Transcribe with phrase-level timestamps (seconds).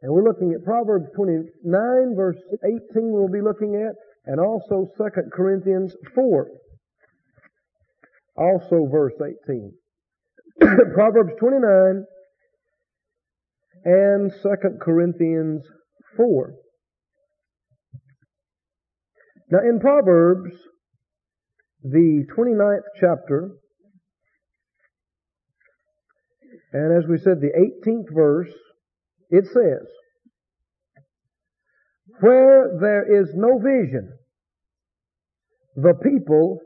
[0.00, 3.94] And we're looking at Proverbs 29 verse 18 we'll be looking at,
[4.26, 6.48] and also 2 Corinthians 4.
[8.36, 9.14] Also verse
[9.48, 9.72] 18.
[10.94, 12.04] Proverbs 29
[13.84, 14.48] and 2
[14.80, 15.64] Corinthians
[16.16, 16.54] 4.
[19.50, 20.52] Now in Proverbs,
[21.82, 23.50] the 29th chapter,
[26.72, 28.52] and as we said, the 18th verse,
[29.30, 29.86] it says,
[32.20, 34.12] Where there is no vision,
[35.76, 36.60] the people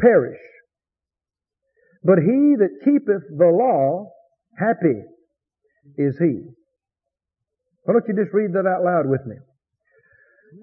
[0.00, 0.38] perish.
[2.04, 4.10] But he that keepeth the law,
[4.58, 5.02] happy
[5.96, 6.42] is he.
[7.84, 9.36] Why don't you just read that out loud with me?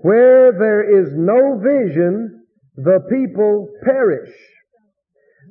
[0.02, 2.44] Where there is no vision,
[2.76, 4.30] the people perish.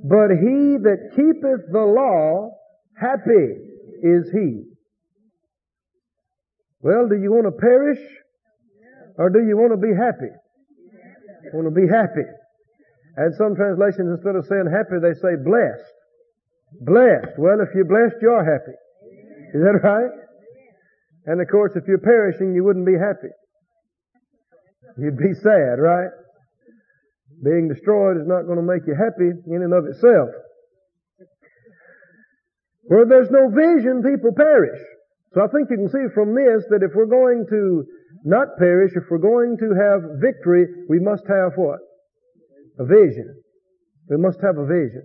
[0.04, 2.50] But he that keepeth the law,
[2.96, 3.56] happy
[4.02, 4.64] is he.
[6.80, 8.00] Well, do you want to perish?
[9.18, 10.30] Or do you want to be happy?
[11.52, 12.26] Want to be happy.
[13.16, 15.90] And some translations, instead of saying happy, they say blessed.
[16.86, 17.34] Blessed.
[17.38, 18.76] Well, if you're blessed, you're happy.
[19.54, 20.12] Is that right?
[21.26, 23.32] And of course, if you're perishing, you wouldn't be happy.
[24.98, 26.10] You'd be sad, right?
[27.42, 30.30] Being destroyed is not going to make you happy in and of itself.
[32.84, 34.80] Where there's no vision, people perish.
[35.34, 37.84] So I think you can see from this that if we're going to
[38.24, 41.80] not perish, if we're going to have victory, we must have what?
[42.78, 43.36] A vision.
[44.08, 45.04] We must have a vision.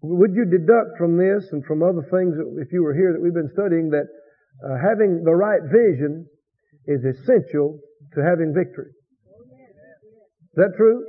[0.00, 3.34] Would you deduct from this and from other things, if you were here that we've
[3.34, 4.06] been studying, that
[4.64, 6.26] uh, having the right vision
[6.86, 7.78] is essential
[8.14, 8.88] to having victory?
[8.88, 11.04] Is that true?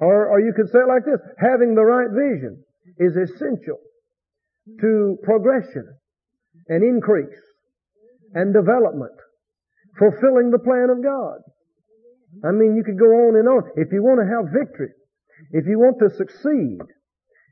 [0.00, 2.62] Or, or you could say it like this, having the right vision
[2.98, 3.78] is essential
[4.80, 5.97] to progression
[6.68, 7.40] and increase
[8.34, 9.16] and development,
[9.98, 11.40] fulfilling the plan of God.
[12.44, 13.72] I mean, you could go on and on.
[13.76, 14.92] If you want to have victory,
[15.50, 16.78] if you want to succeed,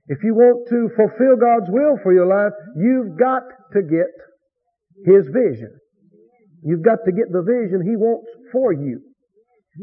[0.08, 3.42] if you want to fulfill God's will for your life, you've got
[3.72, 4.12] to get
[5.04, 5.72] His vision.
[6.62, 9.00] You've got to get the vision He wants for you.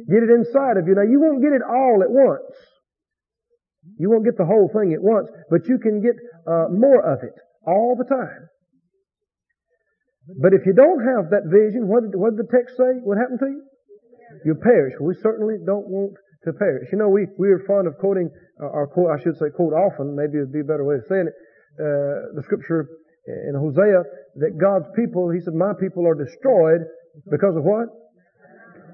[0.09, 0.95] Get it inside of you.
[0.95, 2.55] Now, you won't get it all at once.
[3.97, 6.15] You won't get the whole thing at once, but you can get
[6.47, 7.35] uh, more of it
[7.67, 8.47] all the time.
[10.39, 12.99] But if you don't have that vision, what did, what did the text say?
[13.03, 13.63] What happened to you?
[14.45, 14.95] You perish.
[14.99, 16.87] We certainly don't want to perish.
[16.91, 20.15] You know, we, we are fond of quoting, uh, quote, I should say quote often,
[20.15, 21.35] maybe it'd be a better way of saying it,
[21.79, 22.87] uh, the scripture
[23.27, 24.03] in Hosea
[24.43, 26.83] that God's people, he said, my people are destroyed
[27.29, 27.87] because of what?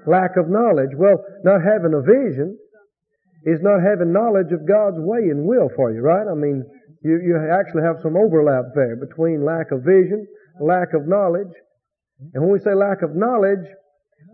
[0.06, 0.94] Lack of knowledge.
[0.96, 2.58] Well, not having a vision
[3.44, 6.28] is not having knowledge of God's way and will for you, right?
[6.28, 6.64] I mean,
[7.02, 10.26] you, you actually have some overlap there between lack of vision,
[10.60, 11.52] lack of knowledge.
[12.34, 13.66] And when we say lack of knowledge,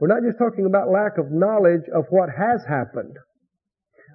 [0.01, 3.17] we're not just talking about lack of knowledge of what has happened,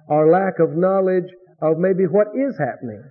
[0.08, 1.30] or lack of knowledge
[1.62, 3.02] of maybe what is happening,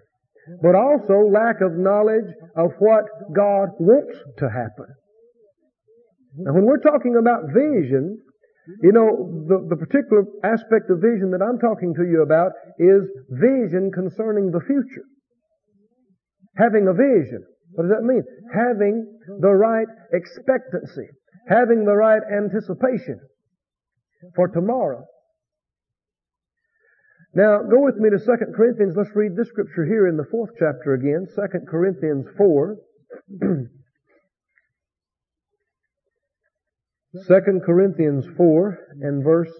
[0.61, 4.87] but also lack of knowledge of what God wants to happen.
[6.37, 8.19] Now when we're talking about vision,
[8.81, 13.09] you know, the, the particular aspect of vision that I'm talking to you about is
[13.29, 15.03] vision concerning the future.
[16.57, 17.43] Having a vision.
[17.73, 18.23] What does that mean?
[18.53, 21.07] Having the right expectancy
[21.47, 23.19] having the right anticipation
[24.35, 25.05] for tomorrow.
[27.33, 28.95] Now, go with me to 2 Corinthians.
[28.95, 32.77] Let's read this scripture here in the fourth chapter again, 2 Corinthians 4.
[37.27, 39.51] 2 Corinthians 4 and verse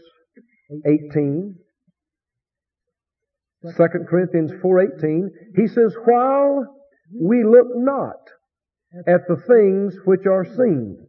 [0.85, 1.55] 18.
[3.63, 6.81] 2 Corinthians 4:18 he says while
[7.19, 8.19] we look not
[9.07, 11.07] at the things which are seen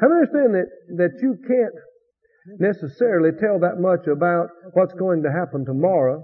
[0.00, 1.74] how many understand that, that you can't
[2.58, 6.22] necessarily tell that much about what's going to happen tomorrow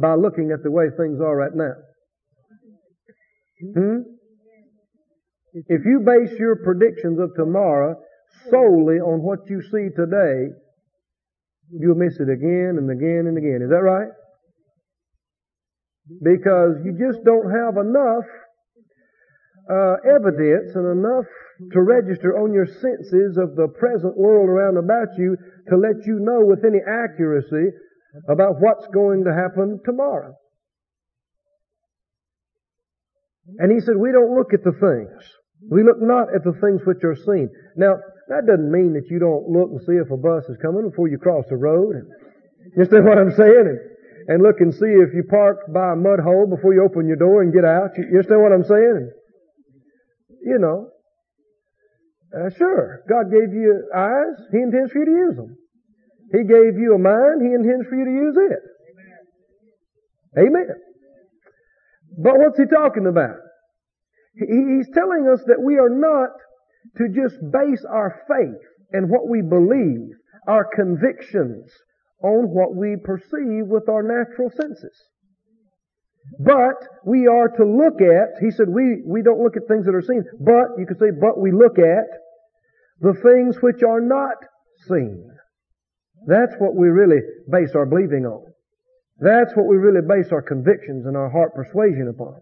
[0.00, 1.74] by looking at the way things are right now?
[3.74, 3.98] Hmm?
[5.66, 7.96] If you base your predictions of tomorrow
[8.50, 10.50] solely on what you see today,
[11.70, 13.60] you'll miss it again and again and again.
[13.62, 14.10] Is that right?
[16.22, 18.26] Because you just don't have enough
[19.70, 21.28] uh, evidence and enough
[21.72, 25.36] to register on your senses of the present world around about you
[25.68, 27.70] to let you know with any accuracy
[28.28, 30.34] about what's going to happen tomorrow.
[33.58, 35.22] And he said, we don't look at the things.
[35.70, 37.50] We look not at the things which are seen.
[37.76, 37.96] Now,
[38.28, 41.08] that doesn't mean that you don't look and see if a bus is coming before
[41.08, 41.94] you cross the road.
[41.94, 43.66] You understand what I'm saying?
[43.66, 43.78] And,
[44.30, 47.16] and look and see if you park by a mud hole before you open your
[47.16, 47.98] door and get out.
[47.98, 49.10] You, you understand what I'm saying?
[50.46, 50.90] You know.
[52.30, 54.38] Uh, sure, God gave you eyes.
[54.52, 55.56] He intends for you to use them.
[56.30, 57.42] He gave you a mind.
[57.42, 58.60] He intends for you to use it.
[60.38, 60.68] Amen.
[62.16, 63.34] But what's he talking about?
[64.34, 66.30] He's telling us that we are not
[66.98, 68.62] to just base our faith
[68.92, 70.14] and what we believe,
[70.46, 71.68] our convictions,
[72.22, 74.96] on what we perceive with our natural senses.
[76.38, 79.94] But we are to look at, he said, we, we don't look at things that
[79.94, 82.06] are seen, but, you could say, but we look at
[83.00, 84.36] the things which are not
[84.86, 85.26] seen.
[86.26, 87.20] That's what we really
[87.50, 88.44] base our believing on.
[89.18, 92.40] That's what we really base our convictions and our heart persuasion upon.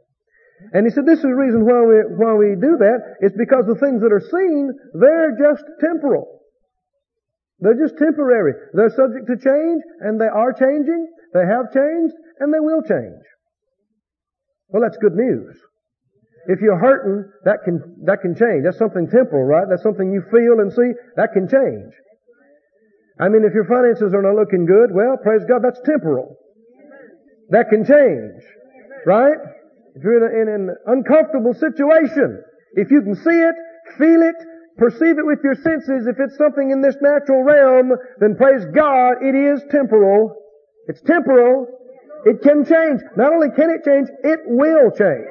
[0.73, 2.99] And he said this is the reason why we, why we do that.
[3.21, 6.38] It's because the things that are seen, they're just temporal.
[7.61, 8.55] They're just temporary.
[8.73, 11.09] They're subject to change, and they are changing.
[11.35, 13.23] They have changed, and they will change.
[14.69, 15.59] Well, that's good news.
[16.47, 18.65] If you're hurting, that can, that can change.
[18.65, 19.67] That's something temporal, right?
[19.69, 20.93] That's something you feel and see.
[21.17, 21.93] That can change.
[23.21, 26.37] I mean, if your finances are not looking good, well, praise God, that's temporal.
[27.51, 28.41] That can change.
[29.05, 29.37] Right?
[29.95, 32.41] If you're in, a, in an uncomfortable situation,
[32.75, 33.55] if you can see it,
[33.99, 34.37] feel it,
[34.79, 39.23] perceive it with your senses, if it's something in this natural realm, then praise God,
[39.23, 40.35] it is temporal.
[40.87, 41.67] It's temporal.
[42.25, 43.01] It can change.
[43.17, 45.27] Not only can it change, it will change.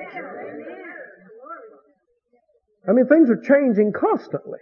[2.88, 4.60] I mean, things are changing constantly.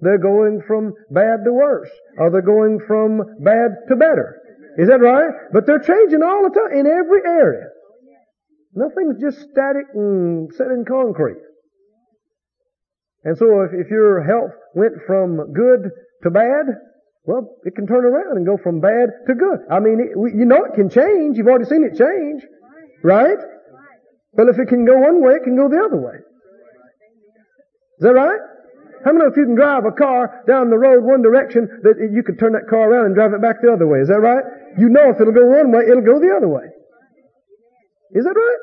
[0.00, 4.38] They're going from bad to worse, or they're going from bad to better.
[4.78, 5.30] Is that right?
[5.52, 7.66] But they're changing all the time in every area.
[8.74, 11.42] Nothing's just static and set in concrete.
[13.24, 15.90] And so if, if your health went from good
[16.22, 16.66] to bad,
[17.24, 19.60] well, it can turn around and go from bad to good.
[19.70, 21.36] I mean, it, you know it can change.
[21.36, 22.42] You've already seen it change.
[23.02, 23.38] Right?
[24.34, 26.16] But if it can go one way, it can go the other way.
[27.98, 28.40] Is that right?
[29.04, 32.22] How many of you can drive a car down the road one direction that you
[32.22, 34.00] could turn that car around and drive it back the other way?
[34.00, 34.44] Is that right?
[34.78, 36.68] You know if it'll go one way, it'll go the other way.
[38.12, 38.60] Is that right?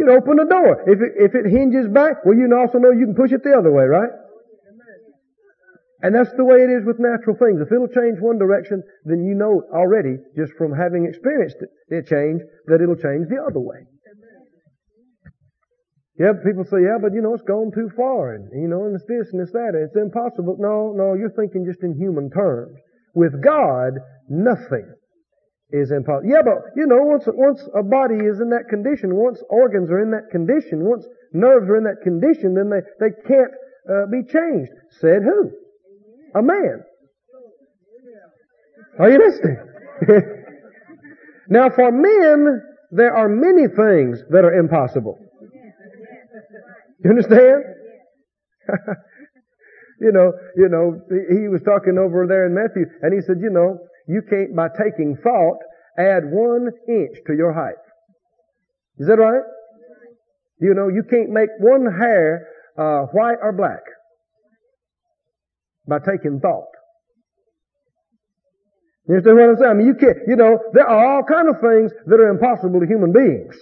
[0.00, 0.80] You can open the door.
[0.88, 3.52] If it, if it hinges back, well, you also know you can push it the
[3.52, 4.08] other way, right?
[6.00, 7.60] And that's the way it is with natural things.
[7.60, 12.08] If it'll change one direction, then you know already, just from having experienced it, it
[12.08, 12.40] change,
[12.72, 13.84] that it'll change the other way.
[16.16, 18.96] Yeah, people say, yeah, but you know, it's gone too far, and you know, and
[18.96, 20.56] it's this and it's that, and it's impossible.
[20.56, 22.80] No, no, you're thinking just in human terms.
[23.12, 24.88] With God, nothing
[25.72, 26.28] is impossible.
[26.28, 30.02] Yeah, but you know, once once a body is in that condition, once organs are
[30.02, 33.52] in that condition, once nerves are in that condition, then they they can't
[33.88, 34.72] uh, be changed.
[35.00, 35.50] Said who?
[36.34, 36.84] A man.
[38.98, 39.56] Are you listening?
[41.48, 45.18] now, for men, there are many things that are impossible.
[47.02, 47.62] You understand?
[50.00, 53.50] you know, you know, he was talking over there in Matthew, and he said, you
[53.50, 53.78] know,
[54.10, 55.58] you can't, by taking thought,
[55.96, 57.78] add one inch to your height.
[58.98, 59.42] Is that right?
[60.60, 63.82] You know, you can't make one hair uh, white or black
[65.86, 66.68] by taking thought.
[69.06, 69.70] You understand what I'm saying?
[69.70, 72.80] I mean, you can't, you know, there are all kind of things that are impossible
[72.80, 73.56] to human beings.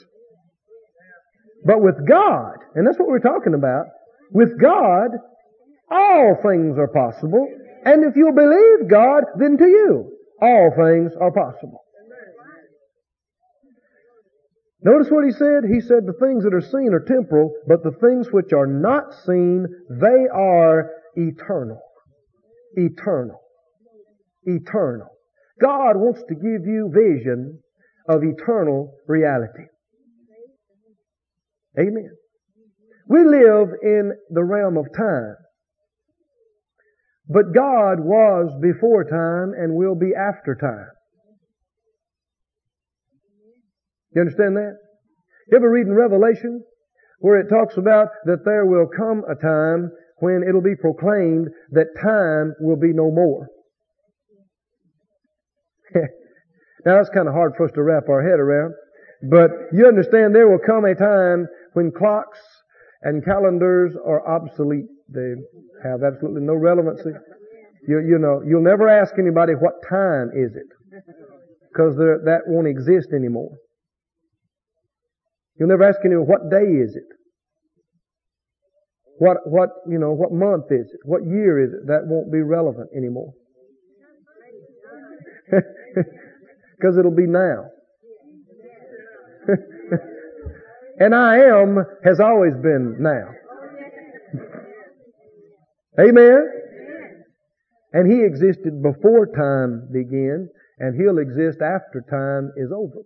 [1.65, 3.87] But with God, and that's what we're talking about,
[4.33, 5.11] with God,
[5.91, 7.47] all things are possible.
[7.85, 11.83] And if you believe God, then to you, all things are possible.
[14.81, 15.65] Notice what he said?
[15.65, 19.13] He said the things that are seen are temporal, but the things which are not
[19.27, 21.81] seen, they are eternal.
[22.75, 23.41] Eternal.
[24.45, 25.09] Eternal.
[25.61, 27.59] God wants to give you vision
[28.09, 29.65] of eternal reality.
[31.79, 32.11] Amen.
[33.09, 35.35] We live in the realm of time.
[37.29, 40.89] But God was before time and will be after time.
[44.15, 44.77] You understand that?
[45.51, 46.65] You ever read in Revelation
[47.21, 51.89] where it talks about that there will come a time when it'll be proclaimed that
[52.01, 53.49] time will be no more.
[55.95, 58.75] now that's kind of hard for us to wrap our head around.
[59.31, 62.39] But you understand there will come a time when clocks
[63.03, 64.87] and calendars are obsolete.
[65.09, 65.35] They
[65.83, 67.11] have absolutely no relevancy.
[67.87, 70.67] You, you know, you'll never ask anybody what time is it.
[71.73, 73.51] Because that won't exist anymore.
[75.59, 77.05] You'll never ask anyone what day is it.
[79.19, 81.01] What, what, you know, what month is it?
[81.05, 81.87] What year is it?
[81.87, 83.33] That won't be relevant anymore.
[86.79, 87.65] Because it'll be now.
[91.01, 93.31] And I am has always been now.
[95.99, 96.49] Amen?
[97.93, 103.03] And He existed before time began, and He'll exist after time is over.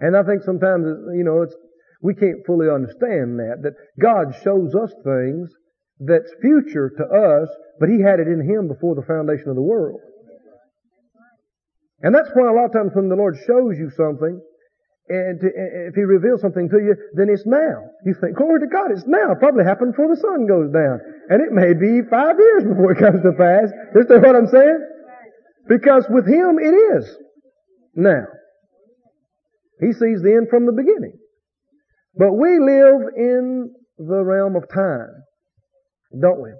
[0.00, 1.54] And I think sometimes, you know, it's,
[2.00, 5.50] we can't fully understand that, that God shows us things
[5.98, 7.48] that's future to us,
[7.80, 10.00] but He had it in Him before the foundation of the world.
[12.00, 14.40] And that's why a lot of times when the Lord shows you something,
[15.08, 15.46] and to,
[15.88, 17.88] if He reveals something to you, then it's now.
[18.04, 19.32] You think, glory to God, it's now.
[19.32, 21.00] It probably happened before the sun goes down.
[21.28, 23.72] And it may be five years before it comes to pass.
[23.94, 24.80] Understand what I'm saying?
[25.68, 27.16] Because with Him it is
[27.94, 28.26] now.
[29.80, 31.18] He sees the end from the beginning.
[32.16, 35.22] But we live in the realm of time,
[36.20, 36.50] don't we?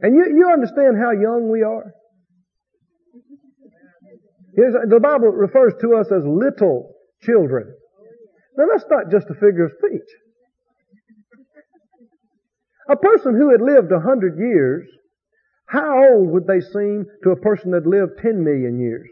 [0.00, 1.92] And you, you understand how young we are?
[4.54, 7.74] Here's, the Bible refers to us as little children.
[8.56, 10.08] Now that's not just a figure of speech.
[12.90, 14.88] A person who had lived a hundred years,
[15.66, 19.08] how old would they seem to a person that lived ten million years?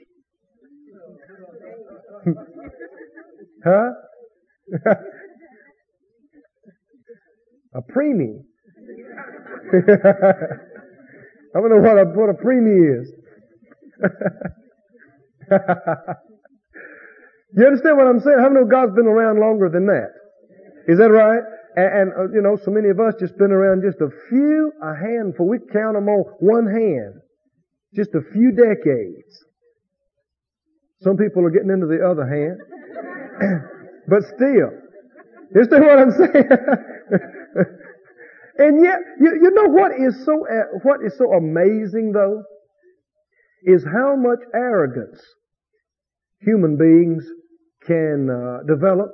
[3.65, 3.93] huh?
[7.75, 8.43] a preemie.
[11.55, 13.13] I don't know what a, what a preemie is.
[17.57, 18.37] You understand what I'm saying?
[18.41, 20.13] How many of God's been around longer than that?
[20.87, 21.41] Is that right?
[21.77, 24.73] And, and uh, you know, so many of us just been around just a few,
[24.83, 25.49] a handful.
[25.49, 27.21] We count them on one hand.
[27.95, 29.45] Just a few decades.
[31.01, 32.59] Some people are getting into the other hand.
[34.09, 34.73] but still.
[35.55, 36.49] You understand what I'm saying?
[38.59, 42.43] and yet, you, you know what is so, uh, what is so amazing though?
[43.65, 45.21] Is how much arrogance
[46.41, 47.25] human beings
[47.87, 49.11] can uh, develop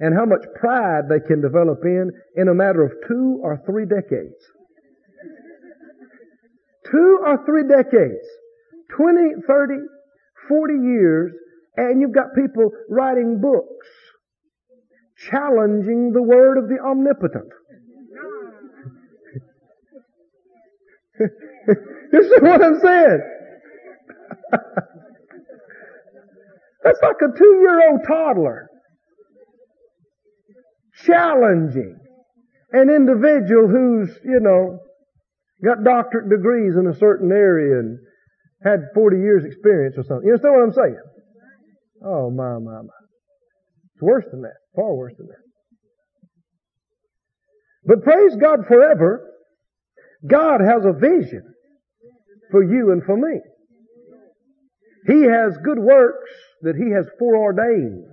[0.00, 3.84] and how much pride they can develop in in a matter of two or three
[3.84, 4.34] decades.
[6.90, 8.24] two or three decades.
[8.96, 9.74] 20, 30,
[10.48, 11.32] 40 years,
[11.76, 13.86] and you've got people writing books
[15.30, 17.52] challenging the word of the omnipotent.
[22.12, 23.20] you see what I'm saying?
[26.84, 28.68] That's like a two-year-old toddler
[31.04, 31.96] challenging
[32.72, 34.78] an individual who's, you know,
[35.64, 37.98] got doctorate degrees in a certain area and
[38.62, 40.26] had 40 years experience or something.
[40.26, 41.00] You understand what I'm saying?
[42.04, 42.98] Oh, my, my, my.
[43.94, 44.56] It's worse than that.
[44.76, 45.42] Far worse than that.
[47.84, 49.30] But praise God forever,
[50.26, 51.42] God has a vision
[52.50, 53.40] for you and for me.
[55.06, 56.30] He has good works
[56.62, 58.12] that He has foreordained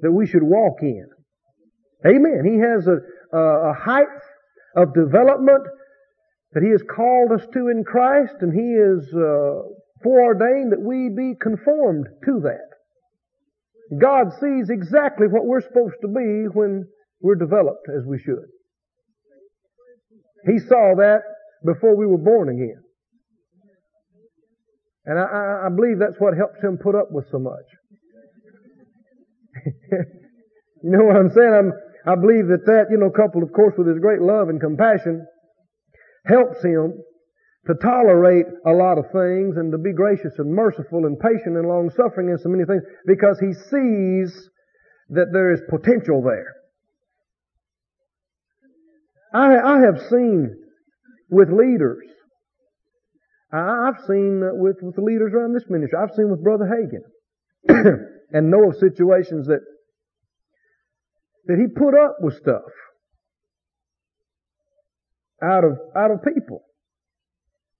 [0.00, 1.06] that we should walk in.
[2.06, 2.42] Amen.
[2.44, 2.98] He has a,
[3.36, 4.06] a, a height
[4.76, 5.64] of development
[6.52, 9.62] that He has called us to in Christ, and He is uh,
[10.02, 12.66] foreordained that we be conformed to that.
[14.00, 16.84] God sees exactly what we're supposed to be when
[17.20, 18.46] we're developed as we should.
[20.44, 21.22] He saw that
[21.64, 22.82] before we were born again.
[25.06, 27.64] And I, I believe that's what helps him put up with so much.
[29.92, 31.54] you know what I'm saying?
[31.54, 31.72] I'm,
[32.06, 35.24] I believe that that, you know, coupled, of course, with his great love and compassion,
[36.26, 36.98] helps him
[37.66, 41.68] to tolerate a lot of things and to be gracious and merciful and patient and
[41.68, 44.50] long suffering and so many things because he sees
[45.10, 46.54] that there is potential there.
[49.32, 50.56] I, I have seen
[51.28, 52.06] with leaders
[53.52, 55.98] I've seen with, with the leaders around this ministry.
[55.98, 57.04] I've seen with Brother Hagin
[58.32, 59.60] and know of situations that
[61.46, 62.66] that he put up with stuff
[65.42, 66.62] out of out of people.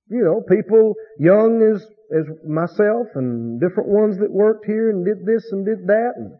[0.09, 1.85] You know, people young as
[2.17, 6.33] as myself and different ones that worked here and did this and did that, and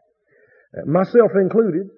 [0.79, 1.89] uh, myself included.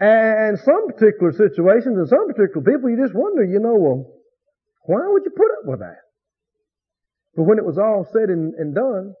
[0.00, 4.21] And some particular situations and some particular people, you just wonder, you know, well,
[4.84, 6.02] why would you put up with that?
[7.34, 9.14] But when it was all said and, and done,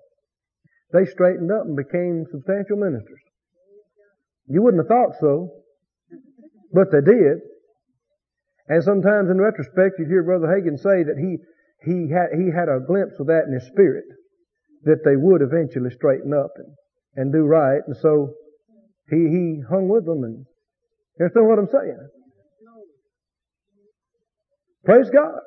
[0.92, 3.20] they straightened up and became substantial ministers.
[4.48, 5.50] You wouldn't have thought so,
[6.72, 7.40] but they did.
[8.68, 11.38] And sometimes in retrospect, you'd hear Brother Hagin say that he,
[11.84, 14.04] he had, he had a glimpse of that in his spirit,
[14.84, 16.74] that they would eventually straighten up and,
[17.16, 17.80] and do right.
[17.86, 18.34] And so
[19.08, 20.44] he, he hung with them and,
[21.18, 22.08] you understand what I'm saying?
[24.84, 25.40] Praise God.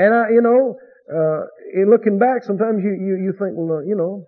[0.00, 0.80] And I, you know,
[1.12, 1.44] uh,
[1.76, 4.24] in looking back, sometimes you, you, you think, well, uh, you know,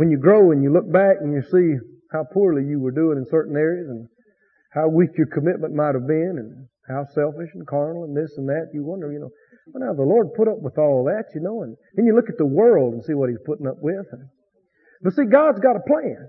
[0.00, 1.76] when you grow and you look back and you see
[2.12, 4.08] how poorly you were doing in certain areas and
[4.72, 8.48] how weak your commitment might have been and how selfish and carnal and this and
[8.48, 9.28] that, you wonder, you know,
[9.72, 12.30] well now the Lord put up with all that, you know, and then you look
[12.30, 14.06] at the world and see what He's putting up with.
[14.12, 14.24] And,
[15.02, 16.28] but see, God's got a plan.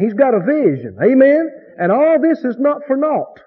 [0.00, 0.96] He's got a vision.
[1.04, 1.50] Amen?
[1.78, 3.40] And all this is not for naught.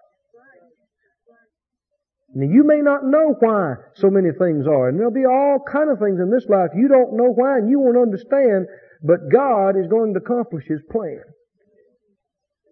[2.36, 5.90] Now you may not know why so many things are, and there'll be all kind
[5.90, 8.68] of things in this life you don't know why and you won't understand,
[9.02, 11.24] but God is going to accomplish His plan.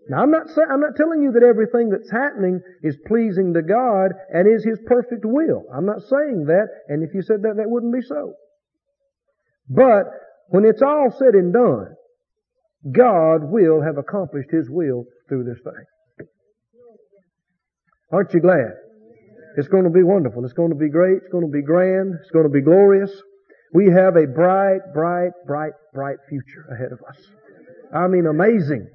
[0.09, 4.11] Now I'm not I'm not telling you that everything that's happening is pleasing to God
[4.33, 5.63] and is His perfect will.
[5.73, 8.33] I'm not saying that, and if you said that, that wouldn't be so.
[9.69, 10.11] But
[10.49, 11.95] when it's all said and done,
[12.91, 16.27] God will have accomplished His will through this thing.
[18.11, 18.73] Aren't you glad?
[19.57, 20.43] It's going to be wonderful.
[20.45, 21.17] It's going to be great.
[21.17, 22.15] It's going to be grand.
[22.21, 23.11] It's going to be glorious.
[23.73, 27.17] We have a bright, bright, bright, bright future ahead of us.
[27.93, 28.87] I mean, amazing.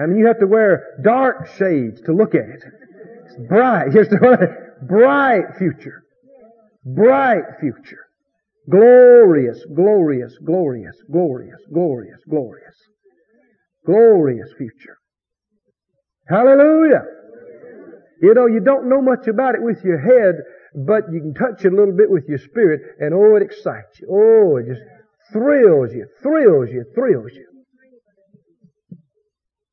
[0.00, 2.62] I mean, you have to wear dark shades to look at it.
[3.26, 3.90] It's bright.
[3.92, 4.10] Just
[4.82, 6.02] bright future.
[6.84, 8.06] Bright future.
[8.70, 12.74] Glorious, glorious, glorious, glorious, glorious, glorious.
[13.84, 14.96] Glorious future.
[16.28, 17.02] Hallelujah.
[18.20, 20.36] You know, you don't know much about it with your head,
[20.74, 24.00] but you can touch it a little bit with your spirit, and oh, it excites
[24.00, 24.08] you.
[24.10, 24.82] Oh, it just
[25.32, 27.46] thrills you, thrills you, thrills you.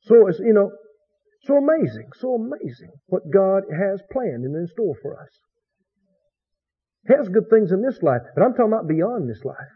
[0.03, 0.71] So it's, you know,
[1.43, 5.29] so amazing, so amazing what God has planned and in store for us.
[7.07, 9.71] He has good things in this life, but I'm talking about beyond this life.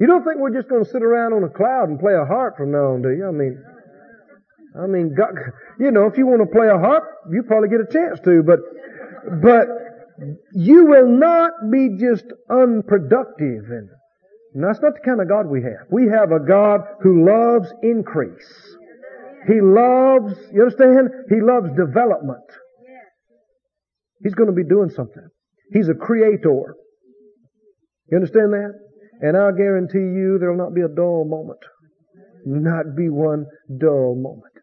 [0.00, 2.24] You don't think we're just going to sit around on a cloud and play a
[2.24, 3.26] harp from now on, do you?
[3.26, 3.62] I mean,
[4.74, 5.34] I mean, God,
[5.78, 8.42] you know, if you want to play a harp, you probably get a chance to,
[8.42, 8.58] but,
[9.40, 9.66] but
[10.52, 13.88] you will not be just unproductive and,
[14.54, 15.86] and that's not the kind of God we have.
[15.90, 18.76] We have a God who loves increase.
[19.46, 21.10] He loves, you understand?
[21.28, 22.44] He loves development.
[24.22, 25.28] He's going to be doing something.
[25.72, 26.74] He's a creator.
[28.10, 28.72] You understand that?
[29.20, 31.60] And I guarantee you there will not be a dull moment.
[32.44, 33.46] Not be one
[33.78, 34.53] dull moment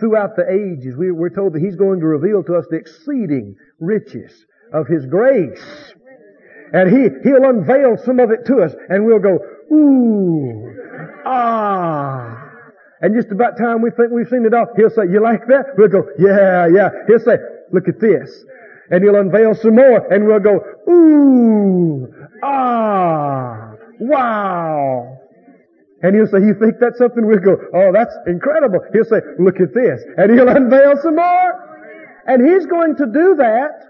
[0.00, 0.96] throughout the ages.
[0.96, 4.32] We, we're told that He's going to reveal to us the exceeding riches
[4.72, 5.62] of His grace.
[6.72, 9.38] And He, He'll unveil some of it to us and we'll go,
[9.72, 10.74] ooh,
[11.24, 12.46] ah.
[13.02, 15.74] And just about time we think we've seen it all, He'll say, you like that?
[15.76, 16.90] We'll go, yeah, yeah.
[17.06, 17.36] He'll say,
[17.72, 18.44] look at this.
[18.90, 20.60] And He'll unveil some more and we'll go,
[20.90, 25.19] ooh, ah, wow.
[26.02, 27.26] And he'll say, you think that's something?
[27.26, 28.80] We'll go, oh, that's incredible.
[28.92, 30.00] He'll say, look at this.
[30.16, 32.22] And he'll unveil some more.
[32.26, 33.84] And he's going to do that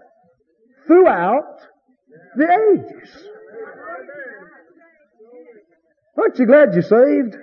[0.87, 1.61] throughout
[2.37, 3.27] the ages.
[6.19, 7.37] Aren't you glad you're saved?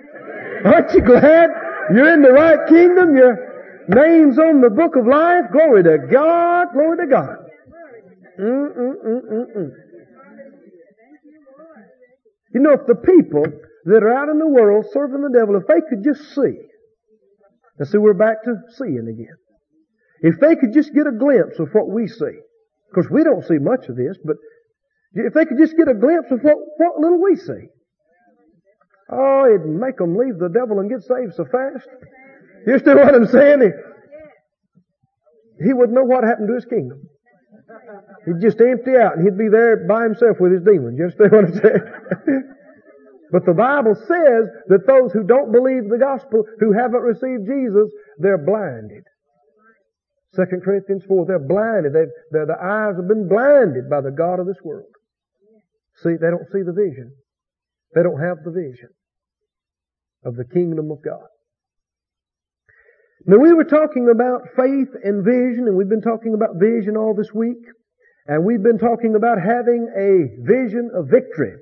[0.64, 1.50] Aren't you glad
[1.94, 3.16] you're in the right kingdom?
[3.16, 5.44] Your name's on the book of life.
[5.50, 6.68] Glory to God.
[6.74, 7.36] Glory to God.
[8.38, 9.70] Mm-mm-mm-mm-mm.
[12.54, 13.44] You know, if the people
[13.88, 16.60] that are out in the world serving the devil, if they could just see,
[17.78, 19.36] and see we're back to seeing again.
[20.20, 22.36] If they could just get a glimpse of what we see,
[22.90, 24.36] because we don't see much of this, but
[25.14, 27.68] if they could just get a glimpse of what, what little we see,
[29.10, 31.88] oh, it'd make them leave the devil and get saved so fast.
[32.66, 33.62] You understand what I'm saying?
[33.62, 33.70] He,
[35.64, 37.08] he wouldn't know what happened to his kingdom.
[38.26, 40.98] He'd just empty out and he'd be there by himself with his demons.
[40.98, 41.80] You understand what I'm saying?
[43.30, 47.92] But the Bible says that those who don't believe the gospel, who haven't received Jesus,
[48.18, 49.04] they're blinded.
[50.36, 51.92] 2 Corinthians 4, they're blinded.
[51.92, 54.92] They've, their, eyes have been blinded by the God of this world.
[56.02, 57.12] See, they don't see the vision.
[57.94, 58.90] They don't have the vision
[60.24, 61.26] of the kingdom of God.
[63.26, 67.14] Now we were talking about faith and vision, and we've been talking about vision all
[67.14, 67.60] this week,
[68.26, 71.56] and we've been talking about having a vision of victory.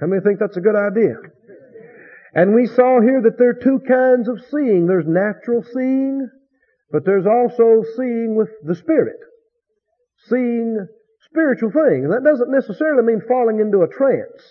[0.00, 1.16] How many think that's a good idea?
[2.34, 4.86] And we saw here that there are two kinds of seeing.
[4.86, 6.28] There's natural seeing,
[6.92, 9.18] but there's also seeing with the Spirit.
[10.28, 10.86] Seeing
[11.30, 12.04] spiritual things.
[12.04, 14.42] And that doesn't necessarily mean falling into a trance.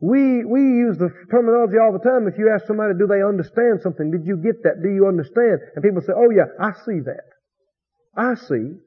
[0.00, 2.26] We, we use the terminology all the time.
[2.26, 4.10] If you ask somebody, do they understand something?
[4.10, 4.82] Did you get that?
[4.82, 5.60] Do you understand?
[5.74, 7.28] And people say, oh yeah, I see that.
[8.16, 8.80] I see.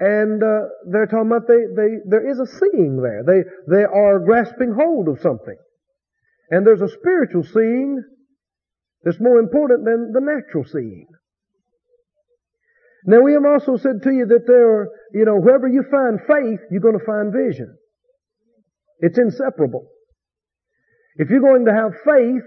[0.00, 0.60] And uh,
[0.90, 3.22] they're talking about they, they, there is a seeing there.
[3.22, 5.56] They, they are grasping hold of something.
[6.50, 8.02] And there's a spiritual seeing
[9.04, 11.06] that's more important than the natural seeing.
[13.04, 16.18] Now we have also said to you that there are, you know, wherever you find
[16.26, 17.76] faith, you're going to find vision.
[19.00, 19.86] It's inseparable.
[21.16, 22.44] If you're going to have faith,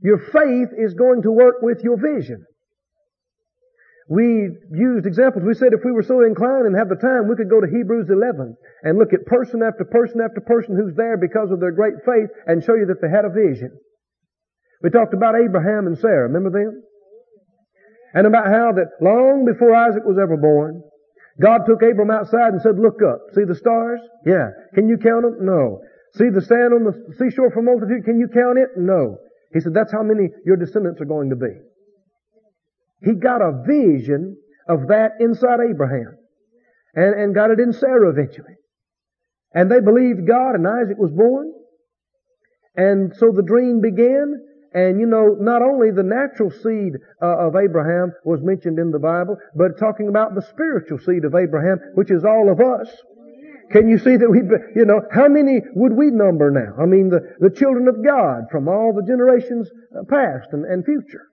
[0.00, 2.44] your faith is going to work with your vision.
[4.12, 5.40] We used examples.
[5.40, 7.66] We said if we were so inclined and have the time, we could go to
[7.66, 8.52] Hebrews 11
[8.84, 12.28] and look at person after person after person who's there because of their great faith
[12.44, 13.72] and show you that they had a vision.
[14.84, 16.28] We talked about Abraham and Sarah.
[16.28, 16.82] Remember them?
[18.12, 20.84] And about how that long before Isaac was ever born,
[21.40, 23.32] God took Abram outside and said, look up.
[23.32, 24.00] See the stars?
[24.26, 24.52] Yeah.
[24.74, 25.40] Can you count them?
[25.40, 25.80] No.
[26.20, 28.04] See the sand on the seashore for multitude?
[28.04, 28.76] Can you count it?
[28.76, 29.16] No.
[29.56, 31.71] He said, that's how many your descendants are going to be.
[33.04, 34.36] He got a vision
[34.68, 36.16] of that inside Abraham.
[36.94, 38.54] And, and got it in Sarah eventually.
[39.54, 41.52] And they believed God and Isaac was born.
[42.76, 44.34] And so the dream began.
[44.74, 48.98] And you know, not only the natural seed uh, of Abraham was mentioned in the
[48.98, 52.88] Bible, but talking about the spiritual seed of Abraham, which is all of us.
[53.70, 54.40] Can you see that we,
[54.76, 56.82] you know, how many would we number now?
[56.82, 60.84] I mean, the, the children of God from all the generations uh, past and, and
[60.84, 61.31] future.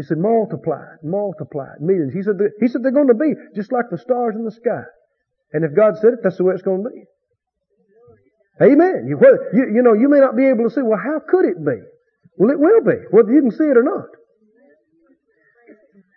[0.00, 2.14] He said, "Multiply, multiplied, millions.
[2.14, 4.80] He said, he said they're going to be just like the stars in the sky.
[5.52, 7.04] And if God said it, that's the way it's going to be.
[8.64, 9.04] Amen.
[9.06, 9.20] You,
[9.52, 11.84] you, you know, you may not be able to see, well, how could it be?
[12.38, 14.08] Well, it will be, whether you can see it or not.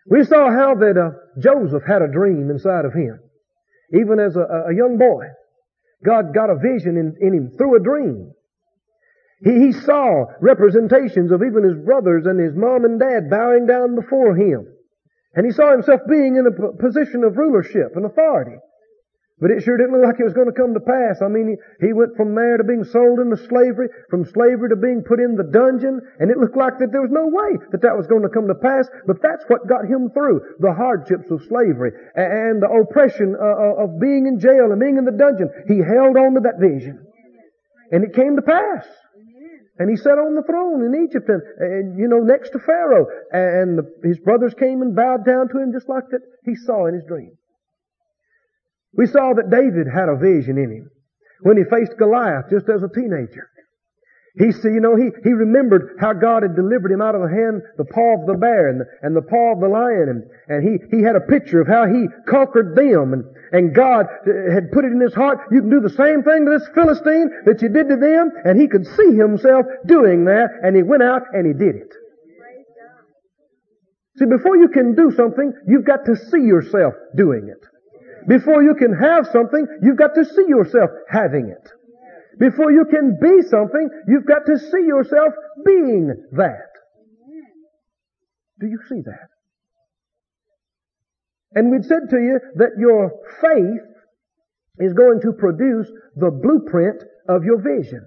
[0.09, 3.19] We saw how that uh, Joseph had a dream inside of him.
[3.91, 5.25] Even as a, a young boy,
[6.05, 8.31] God got a vision in, in him through a dream.
[9.43, 13.95] He, he saw representations of even his brothers and his mom and dad bowing down
[13.95, 14.67] before him.
[15.35, 18.57] And he saw himself being in a position of rulership and authority.
[19.43, 21.19] But it sure didn't look like it was going to come to pass.
[21.21, 24.77] I mean, he, he went from there to being sold into slavery, from slavery to
[24.77, 27.81] being put in the dungeon, and it looked like that there was no way that
[27.81, 31.29] that was going to come to pass, but that's what got him through the hardships
[31.29, 35.11] of slavery and the oppression uh, uh, of being in jail and being in the
[35.11, 35.49] dungeon.
[35.67, 37.03] He held on to that vision.
[37.91, 38.85] And it came to pass.
[39.79, 43.07] And he sat on the throne in Egypt and, and you know, next to Pharaoh.
[43.31, 46.85] And the, his brothers came and bowed down to him just like that he saw
[46.85, 47.31] in his dream.
[48.93, 50.91] We saw that David had a vision in him
[51.41, 53.49] when he faced Goliath just as a teenager.
[54.35, 57.29] He said, you know, he, he remembered how God had delivered him out of the
[57.29, 60.09] hand, the paw of the bear and the, and the paw of the lion.
[60.09, 63.13] And, and he, he had a picture of how he conquered them.
[63.13, 66.25] And, and God uh, had put it in his heart, you can do the same
[66.25, 68.33] thing to this Philistine that you did to them.
[68.43, 70.49] And he could see himself doing that.
[70.63, 71.93] And he went out and he did it.
[74.17, 77.61] See, before you can do something, you've got to see yourself doing it.
[78.27, 81.69] Before you can have something, you've got to see yourself having it.
[82.39, 85.33] Before you can be something, you've got to see yourself
[85.65, 86.69] being that.
[88.59, 89.29] Do you see that?
[91.53, 93.81] And we'd said to you that your faith
[94.79, 98.05] is going to produce the blueprint of your vision.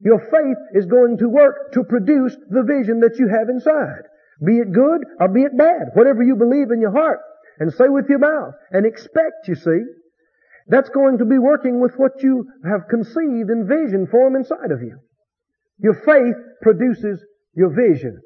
[0.00, 4.02] Your faith is going to work to produce the vision that you have inside.
[4.44, 5.88] Be it good or be it bad.
[5.94, 7.18] Whatever you believe in your heart,
[7.58, 9.82] and say with your mouth and expect, you see.
[10.68, 14.82] That's going to be working with what you have conceived and vision form inside of
[14.82, 14.98] you.
[15.78, 18.20] Your faith produces your vision.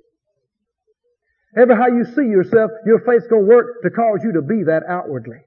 [1.57, 4.64] Ever how you see yourself, your faith's going to work to cause you to be
[4.64, 5.38] that outwardly.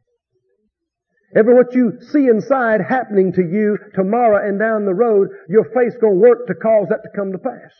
[1.36, 5.98] Ever what you see inside happening to you tomorrow and down the road, your faith's
[5.98, 7.72] going to work to cause that to come to pass.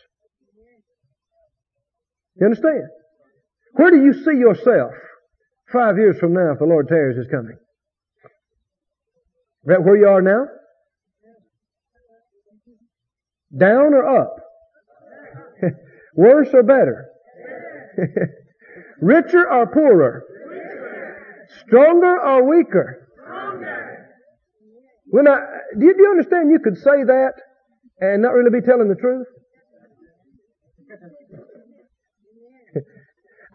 [2.38, 2.82] You understand?
[3.74, 4.92] Where do you see yourself?
[5.72, 7.56] Five years from now, if the Lord tarries is coming.
[9.66, 10.46] Where you are now?
[13.58, 14.36] Down or up?
[16.14, 17.06] Worse or better?
[19.00, 20.22] Richer or poorer?
[21.66, 23.08] Stronger or weaker?
[25.08, 25.38] When I,
[25.76, 27.32] do you, do you understand you could say that
[28.00, 29.26] and not really be telling the truth?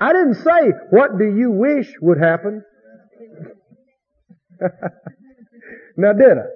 [0.01, 2.63] I didn't say, what do you wish would happen?
[5.97, 6.47] Now did I?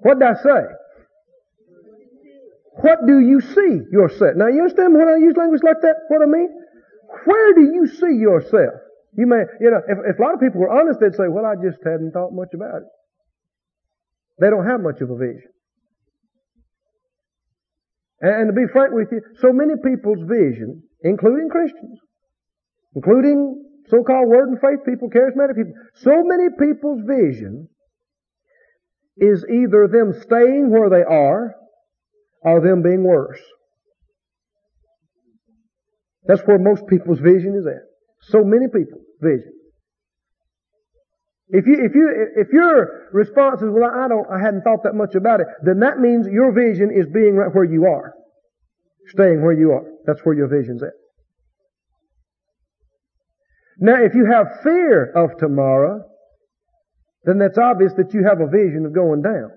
[0.00, 0.62] What did I say?
[2.80, 4.36] What do you see yourself?
[4.36, 6.48] Now you understand when I use language like that, what I mean?
[7.24, 8.74] Where do you see yourself?
[9.16, 11.44] You may, you know, if, if a lot of people were honest, they'd say, well,
[11.44, 12.88] I just hadn't thought much about it.
[14.38, 15.50] They don't have much of a vision.
[18.20, 21.98] And, and to be frank with you, so many people's vision, including Christians,
[22.94, 25.74] including so-called word and faith people, charismatic people.
[25.96, 27.68] So many people's vision
[29.20, 31.54] is either them staying where they are
[32.42, 33.40] or them being worse.
[36.26, 37.82] That's where most people's vision is at.
[38.22, 39.52] So many people, vision.
[41.50, 44.94] If you, if you, if your response is, well, I don't, I hadn't thought that
[44.94, 48.12] much about it, then that means your vision is being right where you are.
[49.08, 49.84] Staying where you are.
[50.04, 50.92] That's where your vision's at.
[53.78, 56.04] Now, if you have fear of tomorrow,
[57.24, 59.50] then that's obvious that you have a vision of going down.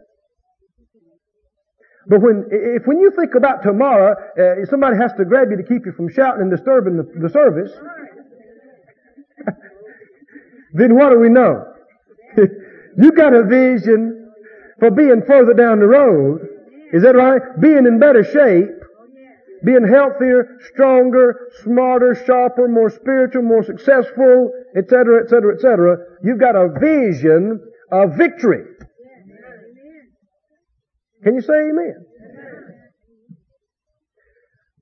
[2.08, 5.64] But when, if when you think about tomorrow, uh, somebody has to grab you to
[5.64, 7.72] keep you from shouting and disturbing the, the service,
[10.74, 11.64] then what do we know?
[12.98, 14.32] you got a vision
[14.80, 16.48] for being further down the road.
[16.92, 17.42] Is that right?
[17.62, 18.81] Being in better shape,
[19.64, 25.98] being healthier, stronger, smarter, sharper, more spiritual, more successful, etc., etc., etc.
[26.24, 27.60] You've got a vision
[27.92, 28.64] of victory.
[31.24, 32.06] Can you say amen?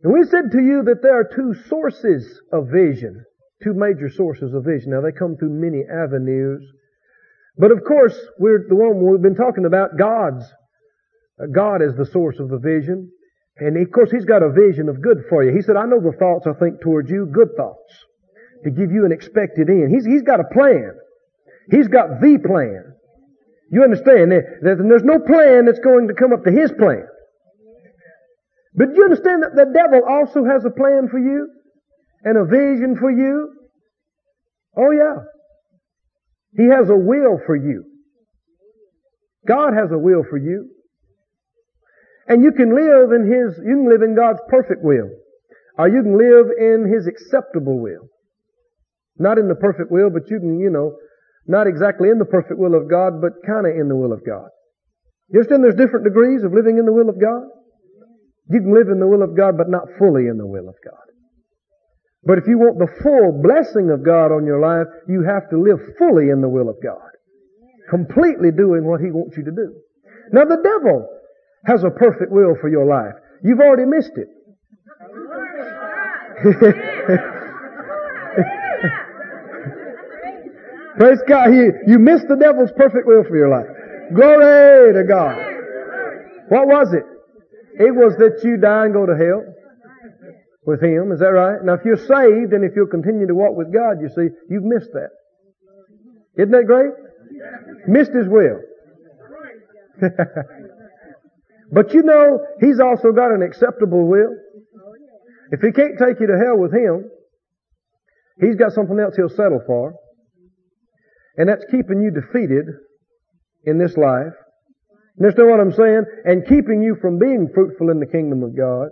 [0.02, 3.26] And we said to you that there are two sources of vision,
[3.62, 4.92] two major sources of vision.
[4.92, 6.64] Now they come through many avenues.
[7.58, 10.46] But of course, we're the one we've been talking about, God's.
[11.54, 13.12] God is the source of the vision.
[13.60, 15.56] And of course, He's got a vision of good for you.
[15.56, 17.94] He said, I know the thoughts I think towards you, good thoughts,
[18.64, 19.94] to give you an expected end.
[19.94, 20.94] He's, he's got a plan.
[21.70, 22.94] He's got the plan.
[23.72, 27.06] You understand that there's no plan that's going to come up to his plan.
[28.76, 31.50] But do you understand that the devil also has a plan for you
[32.24, 33.54] and a vision for you?
[34.78, 35.16] Oh yeah.
[36.56, 37.84] He has a will for you.
[39.48, 40.70] God has a will for you.
[42.30, 45.10] And you can live in His, you can live in God's perfect will.
[45.78, 48.06] Or you can live in His acceptable will.
[49.18, 50.96] Not in the perfect will, but you can, you know,
[51.48, 54.22] not exactly in the perfect will of God, but kind of in the will of
[54.24, 54.48] God.
[55.34, 57.50] You understand there's different degrees of living in the will of God?
[58.50, 60.76] You can live in the will of God, but not fully in the will of
[60.86, 61.06] God.
[62.24, 65.58] But if you want the full blessing of God on your life, you have to
[65.58, 67.10] live fully in the will of God.
[67.90, 69.74] Completely doing what He wants you to do.
[70.32, 71.10] Now the devil
[71.66, 73.14] has a perfect will for your life.
[73.44, 74.28] You've already missed it.
[80.98, 81.54] Praise God.
[81.54, 83.68] You, you missed the devil's perfect will for your life.
[84.14, 85.38] Glory to God.
[86.50, 87.04] What was it?
[87.82, 89.46] It was that you die and go to hell
[90.66, 91.12] with Him.
[91.12, 91.64] Is that right?
[91.64, 94.64] Now if you're saved and if you'll continue to walk with God, you see, you've
[94.64, 95.12] missed that.
[96.36, 96.92] Isn't that great?
[97.88, 98.60] Missed His will.
[101.72, 104.36] but you know, He's also got an acceptable will.
[105.52, 107.10] If He can't take you to hell with Him,
[108.42, 109.94] He's got something else He'll settle for.
[111.38, 112.66] And that's keeping you defeated
[113.64, 114.34] in this life.
[115.18, 116.04] You understand what I'm saying?
[116.26, 118.90] And keeping you from being fruitful in the kingdom of God.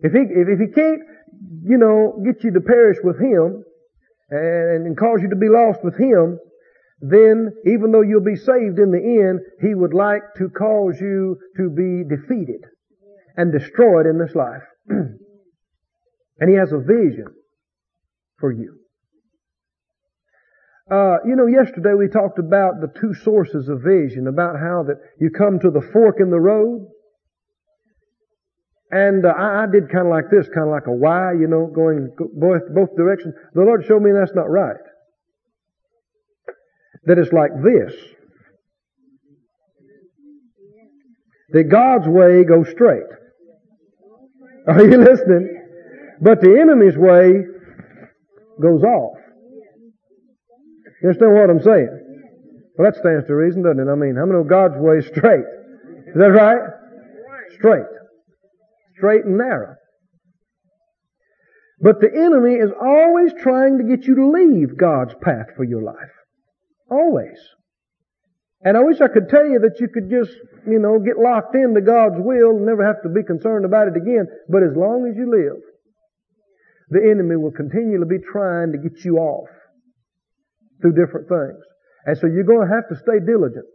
[0.00, 1.00] If he, if, if he can't,
[1.64, 3.64] you know, get you to perish with him
[4.30, 6.38] and, and cause you to be lost with him,
[7.02, 11.36] then even though you'll be saved in the end, he would like to cause you
[11.56, 12.62] to be defeated
[13.36, 14.62] and destroyed in this life.
[14.88, 15.18] and
[16.48, 17.26] he has a vision
[18.38, 18.78] for you.
[20.90, 24.98] Uh, you know, yesterday we talked about the two sources of vision, about how that
[25.18, 26.86] you come to the fork in the road.
[28.90, 31.48] And uh, I, I, did kind of like this, kind of like a Y, you
[31.48, 33.34] know, going both, both directions.
[33.54, 34.76] The Lord showed me that's not right.
[37.04, 37.92] That it's like this.
[41.50, 43.02] That God's way goes straight.
[44.68, 45.58] Are you listening?
[46.20, 47.42] But the enemy's way
[48.60, 49.18] goes off.
[51.02, 51.98] You understand what I'm saying?
[52.78, 53.90] Well, that stands to reason, doesn't it?
[53.90, 55.44] I mean, how many know God's way is straight?
[56.06, 56.60] Is that right?
[57.54, 57.90] Straight.
[58.96, 59.74] Straight and narrow.
[61.80, 65.82] But the enemy is always trying to get you to leave God's path for your
[65.82, 66.14] life.
[66.92, 67.40] Always.
[68.60, 70.30] And I wish I could tell you that you could just,
[70.68, 73.96] you know, get locked into God's will and never have to be concerned about it
[73.96, 74.28] again.
[74.48, 75.58] But as long as you live,
[76.90, 79.48] the enemy will continually be trying to get you off
[80.82, 81.64] through different things.
[82.04, 83.66] And so you're going to have to stay diligent.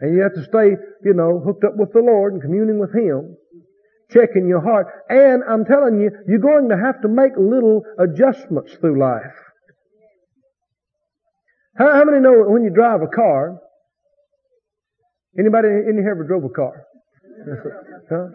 [0.00, 2.94] And you have to stay, you know, hooked up with the Lord and communing with
[2.94, 3.36] Him,
[4.10, 4.86] checking your heart.
[5.10, 9.36] And I'm telling you, you're going to have to make little adjustments through life.
[11.76, 13.58] How, how many know when you drive a car,
[15.38, 16.84] anybody in here ever drove a car?
[18.10, 18.26] huh?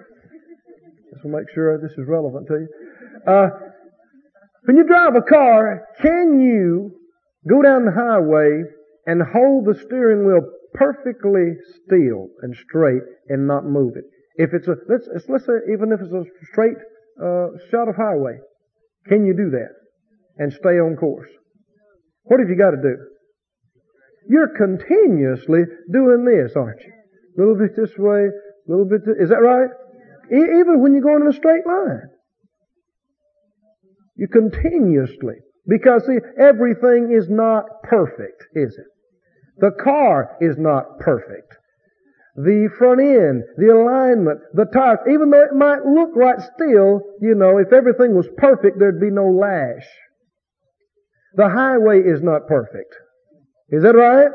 [1.12, 2.68] Just to make sure this is relevant to you.
[3.28, 3.50] Uh,
[4.64, 6.96] when you drive a car, can you
[7.48, 8.64] Go down the highway
[9.06, 10.42] and hold the steering wheel
[10.74, 11.54] perfectly
[11.86, 14.06] still and straight and not move it.
[14.38, 16.78] If it's a, let's, let's say, even if it's a straight
[17.22, 18.40] uh, shot of highway,
[19.08, 19.70] can you do that?
[20.38, 21.30] and stay on course.
[22.24, 22.98] What have you got to do?
[24.28, 26.94] You're continuously doing this, aren't you?
[27.38, 29.70] A little bit this way, a little bit this, is that right?
[30.32, 32.10] E- even when you're going in a straight line.
[34.16, 35.36] You continuously.
[35.68, 38.86] Because see, everything is not perfect, is it?
[39.58, 41.56] The car is not perfect.
[42.36, 47.34] The front end, the alignment, the tires, even though it might look right still, you
[47.34, 49.88] know, if everything was perfect, there'd be no lash.
[51.36, 52.94] The highway is not perfect.
[53.70, 54.30] Is that right?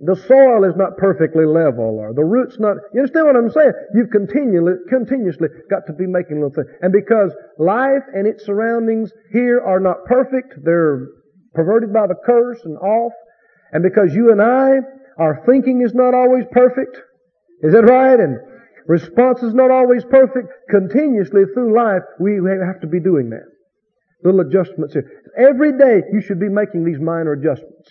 [0.00, 3.72] The soil is not perfectly level or the roots not, you understand what I'm saying?
[3.94, 6.68] You've continually, continuously got to be making little things.
[6.80, 11.06] And because life and its surroundings here are not perfect, they're
[11.52, 13.12] perverted by the curse and off,
[13.72, 14.80] and because you and I,
[15.18, 16.96] our thinking is not always perfect,
[17.62, 18.18] is that right?
[18.18, 18.38] And
[18.86, 23.44] response is not always perfect, continuously through life, we have to be doing that.
[24.24, 25.10] Little adjustments here.
[25.36, 27.90] Every day you should be making these minor adjustments.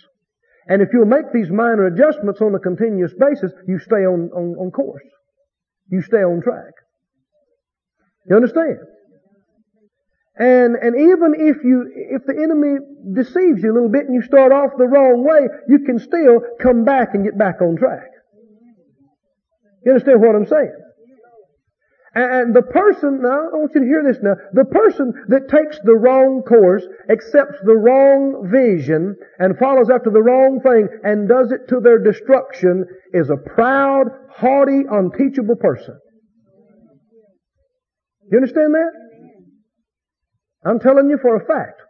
[0.68, 4.56] And if you'll make these minor adjustments on a continuous basis, you stay on, on,
[4.56, 5.02] on course.
[5.90, 6.72] You stay on track.
[8.28, 8.78] You understand?
[10.38, 12.78] And, and even if you, if the enemy
[13.12, 16.40] deceives you a little bit and you start off the wrong way, you can still
[16.60, 18.08] come back and get back on track.
[19.84, 20.72] You understand what I'm saying?
[22.12, 25.78] And the person, now I want you to hear this now, the person that takes
[25.84, 31.52] the wrong course, accepts the wrong vision, and follows after the wrong thing, and does
[31.52, 35.96] it to their destruction, is a proud, haughty, unteachable person.
[38.32, 38.90] You understand that?
[40.64, 41.80] I'm telling you for a fact.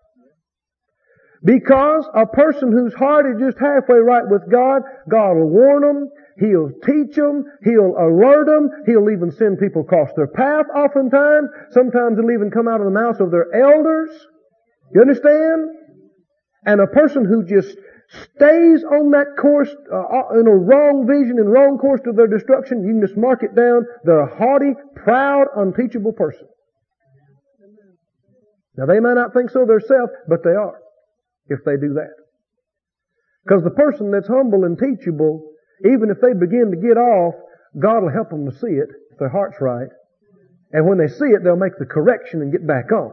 [1.42, 6.08] Because a person whose heart is just halfway right with God, God will warn them,
[6.40, 7.44] He'll teach them.
[7.62, 8.70] He'll alert them.
[8.86, 11.50] He'll even send people across their path oftentimes.
[11.70, 14.10] Sometimes it'll even come out of the mouths of their elders.
[14.94, 15.68] You understand?
[16.64, 17.76] And a person who just
[18.34, 22.84] stays on that course, uh, in a wrong vision and wrong course to their destruction,
[22.84, 23.84] you can just mark it down.
[24.04, 26.48] They're a haughty, proud, unteachable person.
[28.76, 30.80] Now they may not think so themselves, but they are,
[31.48, 32.14] if they do that.
[33.44, 35.49] Because the person that's humble and teachable
[35.84, 37.34] even if they begin to get off,
[37.78, 39.88] God will help them to see it if their heart's right.
[40.72, 43.12] And when they see it, they'll make the correction and get back on.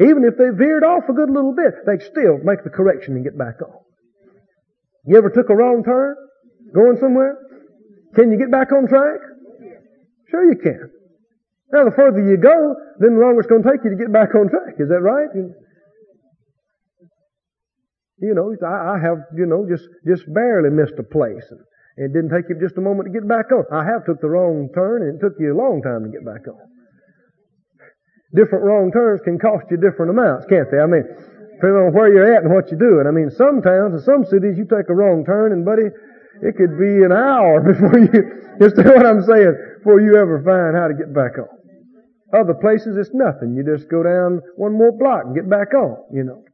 [0.00, 3.24] Even if they veered off a good little bit, they still make the correction and
[3.24, 3.72] get back on.
[5.06, 6.16] You ever took a wrong turn?
[6.74, 7.38] Going somewhere?
[8.14, 9.20] Can you get back on track?
[10.28, 10.90] Sure you can.
[11.72, 14.12] Now the further you go, then the longer it's going to take you to get
[14.12, 14.76] back on track.
[14.78, 15.28] Is that right?
[18.18, 21.44] You know, I, I have, you know, just, just barely missed a place.
[21.50, 21.60] And
[21.96, 23.64] it didn't take you just a moment to get back on.
[23.72, 26.24] I have took the wrong turn and it took you a long time to get
[26.24, 26.60] back on.
[28.34, 30.80] Different wrong turns can cost you different amounts, can't they?
[30.80, 31.04] I mean,
[31.56, 33.08] depending on where you're at and what you're doing.
[33.08, 35.88] I mean, some towns and some cities you take a wrong turn and buddy,
[36.44, 38.20] it could be an hour before you,
[38.60, 41.48] just what I'm saying, before you ever find how to get back on.
[42.32, 43.56] Other places it's nothing.
[43.56, 46.44] You just go down one more block and get back on, you know.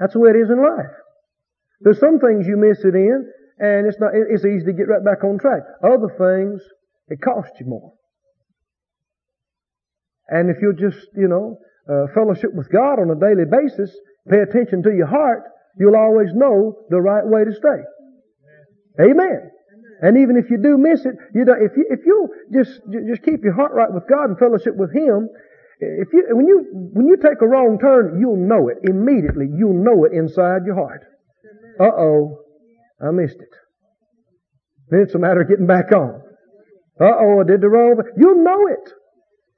[0.00, 0.90] That's the way it is in life.
[1.82, 5.04] There's some things you miss it in, and it's not, it's easy to get right
[5.04, 5.60] back on track.
[5.84, 6.62] Other things,
[7.08, 7.92] it costs you more.
[10.28, 11.58] And if you'll just, you know,
[11.88, 13.94] uh, fellowship with God on a daily basis,
[14.28, 15.42] pay attention to your heart,
[15.78, 17.84] you'll always know the right way to stay.
[19.00, 19.50] Amen.
[20.00, 23.22] And even if you do miss it, you know, if you, if you just, just
[23.22, 25.28] keep your heart right with God and fellowship with Him,
[25.80, 29.46] if you, when you, when you take a wrong turn, you'll know it immediately.
[29.56, 31.02] You'll know it inside your heart.
[31.80, 32.40] Uh oh,
[33.00, 33.54] I missed it.
[34.90, 36.20] Then it's a matter of getting back on.
[37.00, 37.96] Uh oh, I did the wrong.
[38.18, 38.92] You'll know it.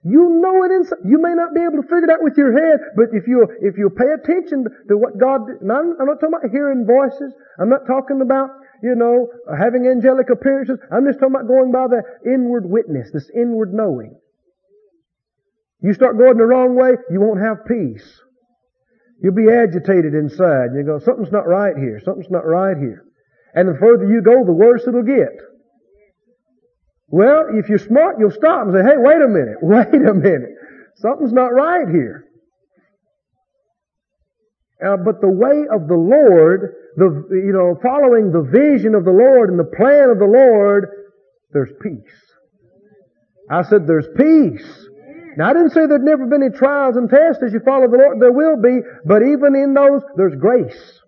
[0.04, 0.98] You know it inside.
[1.04, 3.46] You may not be able to figure it out with your head, but if you
[3.60, 7.34] if you pay attention to what God, I'm, I'm not talking about hearing voices.
[7.58, 8.50] I'm not talking about
[8.82, 9.26] you know
[9.58, 10.78] having angelic appearances.
[10.90, 14.18] I'm just talking about going by the inward witness, this inward knowing.
[15.82, 18.20] You start going the wrong way, you won't have peace.
[19.20, 20.70] You'll be agitated inside.
[20.74, 22.00] You go, something's not right here.
[22.04, 23.04] Something's not right here.
[23.54, 25.34] And the further you go, the worse it'll get.
[27.08, 30.54] Well, if you're smart, you'll stop and say, hey, wait a minute, wait a minute.
[30.96, 32.24] Something's not right here.
[34.84, 39.12] Uh, but the way of the Lord, the, you know, following the vision of the
[39.12, 40.88] Lord and the plan of the Lord,
[41.52, 42.32] there's peace.
[43.50, 44.88] I said there's peace.
[45.36, 47.96] Now I didn't say there'd never been any trials and tests as you follow the
[47.96, 48.20] Lord.
[48.20, 51.00] There will be, but even in those, there's grace.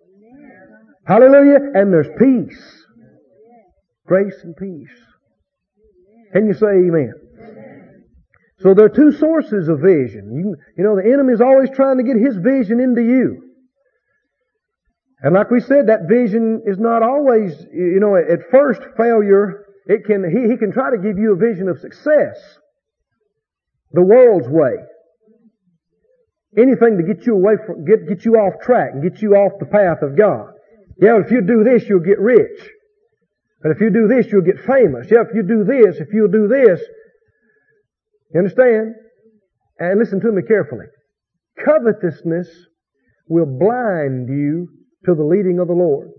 [1.07, 1.59] Hallelujah.
[1.75, 2.85] And there's peace.
[4.07, 4.89] Grace and peace.
[6.33, 7.14] Can you say amen?
[8.61, 10.33] So there are two sources of vision.
[10.35, 13.43] You, you know, the enemy is always trying to get his vision into you.
[15.20, 20.05] And like we said, that vision is not always, you know, at first failure, it
[20.05, 22.37] can, he, he can try to give you a vision of success.
[23.95, 24.74] The world's way.
[26.59, 29.53] Anything to get you away from, get, get you off track and get you off
[29.61, 30.51] the path of God.
[31.01, 32.70] Yeah, if you do this, you'll get rich.
[33.62, 35.07] But if you do this, you'll get famous.
[35.11, 36.80] Yeah, if you do this, if you'll do this.
[38.32, 38.95] You understand?
[39.78, 40.86] And listen to me carefully.
[41.64, 42.49] Covetousness
[43.28, 44.68] will blind you
[45.07, 46.11] to the leading of the Lord.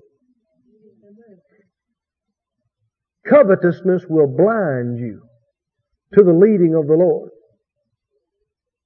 [3.30, 5.22] Covetousness will blind you
[6.14, 7.32] to the leading of the Lord.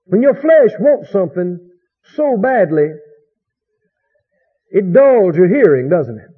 [0.10, 1.60] When your flesh wants something
[2.16, 2.90] so badly,
[4.72, 6.30] it dulls your hearing, doesn't it?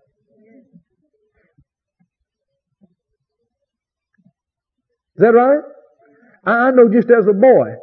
[5.16, 5.60] Is that right?
[6.44, 7.76] I know just as a boy,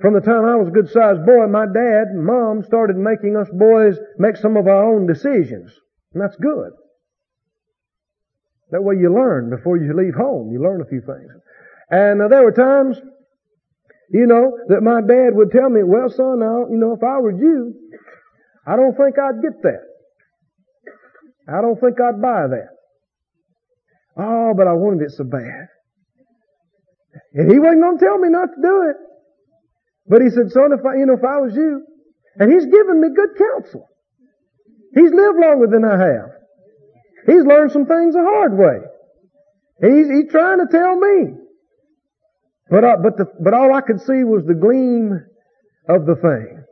[0.00, 3.36] from the time I was a good sized boy, my dad and mom started making
[3.36, 5.72] us boys make some of our own decisions.
[6.14, 6.72] And that's good.
[8.70, 10.50] That way you learn before you leave home.
[10.50, 11.30] You learn a few things.
[11.90, 13.00] And uh, there were times,
[14.10, 17.18] you know, that my dad would tell me, well son, now, you know, if I
[17.18, 17.74] were you,
[18.66, 19.82] I don't think I'd get that.
[21.48, 22.68] I don't think I'd buy that.
[24.18, 25.68] Oh, but I wanted it so bad.
[27.34, 28.96] And he wasn't going to tell me not to do it.
[30.08, 31.84] But he said, son, if I, you know, if I was you,
[32.38, 33.86] and he's given me good counsel.
[34.94, 36.30] He's lived longer than I have.
[37.26, 38.78] He's learned some things the hard way.
[39.82, 41.34] He's, he's trying to tell me.
[42.68, 45.24] But, I, but the, but all I could see was the gleam
[45.88, 46.64] of the thing.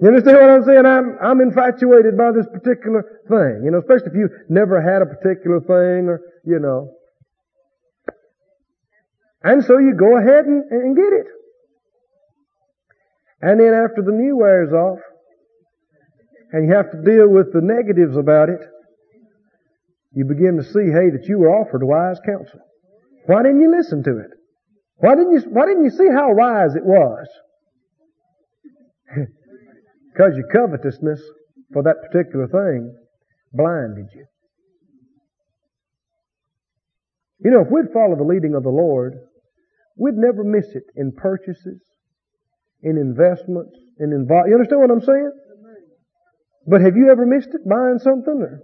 [0.00, 0.84] You understand what I'm saying?
[0.84, 3.62] I'm, I'm infatuated by this particular thing.
[3.64, 6.90] You know, especially if you never had a particular thing or, you know.
[9.44, 11.26] And so you go ahead and, and get it.
[13.42, 14.98] And then after the new wears off,
[16.52, 18.60] and you have to deal with the negatives about it,
[20.14, 22.60] you begin to see, hey, that you were offered wise counsel.
[23.26, 24.30] Why didn't you listen to it?
[25.02, 27.26] Why didn't you, why didn't you see how wise it was?
[30.12, 31.22] Because your covetousness
[31.72, 32.94] for that particular thing
[33.50, 34.26] blinded you.
[37.42, 39.14] You know, if we'd follow the leading of the Lord,
[39.96, 41.80] we'd never miss it in purchases,
[42.82, 44.48] in investments, in involve.
[44.48, 45.32] You understand what I'm saying?
[46.66, 48.36] But have you ever missed it buying something?
[48.36, 48.60] Or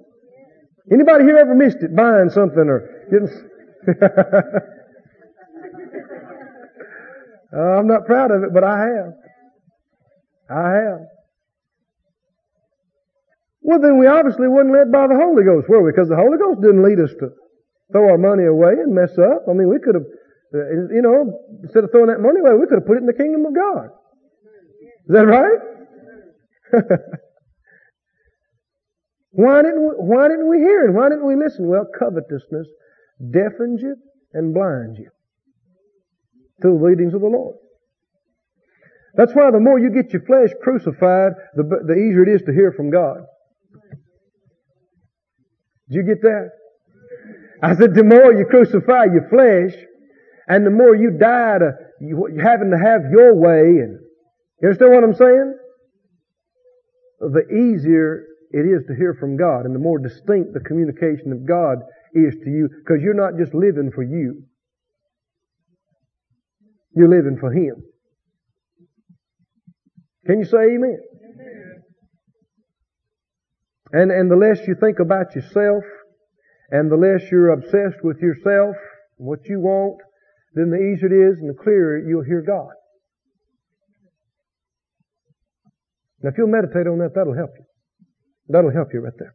[0.92, 3.32] anybody here ever missed it buying something or getting?
[7.52, 9.12] uh, I'm not proud of it, but I have.
[10.50, 11.00] I have.
[13.62, 15.92] Well, then we obviously wasn't led by the Holy Ghost, were we?
[15.92, 17.30] Because the Holy Ghost didn't lead us to
[17.92, 19.44] throw our money away and mess up.
[19.48, 20.04] I mean, we could have,
[20.54, 23.06] uh, you know, instead of throwing that money away, we could have put it in
[23.06, 23.92] the kingdom of God.
[25.08, 25.58] Is that right?
[29.32, 30.92] why didn't we, why didn't we hear it?
[30.92, 31.66] Why didn't we listen?
[31.66, 32.68] Well, covetousness
[33.20, 33.96] deafens you
[34.32, 35.10] and blinds you
[36.62, 37.56] to the leadings of the Lord.
[39.14, 42.52] That's why the more you get your flesh crucified, the, the easier it is to
[42.52, 43.18] hear from God.
[45.88, 46.50] Did you get that?
[47.62, 49.74] I said, the more you crucify your flesh,
[50.46, 53.98] and the more you die to you, having to have your way, and
[54.62, 55.54] you understand what I'm saying?
[57.20, 61.46] The easier it is to hear from God, and the more distinct the communication of
[61.46, 61.78] God
[62.14, 64.44] is to you, because you're not just living for you.
[66.98, 67.76] You're living for Him.
[70.26, 70.98] Can you say amen?
[73.92, 75.84] And, and the less you think about yourself,
[76.70, 78.74] and the less you're obsessed with yourself,
[79.18, 80.00] and what you want,
[80.54, 82.72] then the easier it is and the clearer you'll hear God.
[86.20, 87.64] Now if you'll meditate on that, that'll help you.
[88.48, 89.34] That'll help you right there.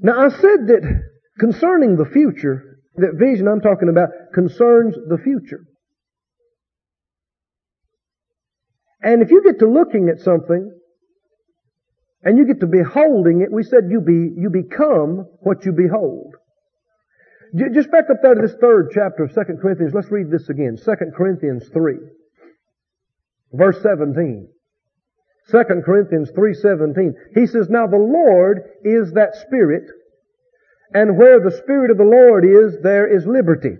[0.00, 1.02] Now I said that
[1.38, 5.64] concerning the future, that vision I'm talking about concerns the future.
[9.02, 10.72] And if you get to looking at something
[12.22, 16.34] and you get to beholding it, we said you be, you become what you behold.
[17.54, 19.92] Just back up there to this third chapter of 2 Corinthians.
[19.92, 20.78] Let's read this again.
[20.82, 21.96] 2 Corinthians 3.
[23.52, 24.48] Verse 17.
[25.50, 27.12] 2 Corinthians 3.17.
[27.34, 29.84] He says, Now the Lord is that Spirit,
[30.94, 33.76] and where the Spirit of the Lord is, there is liberty.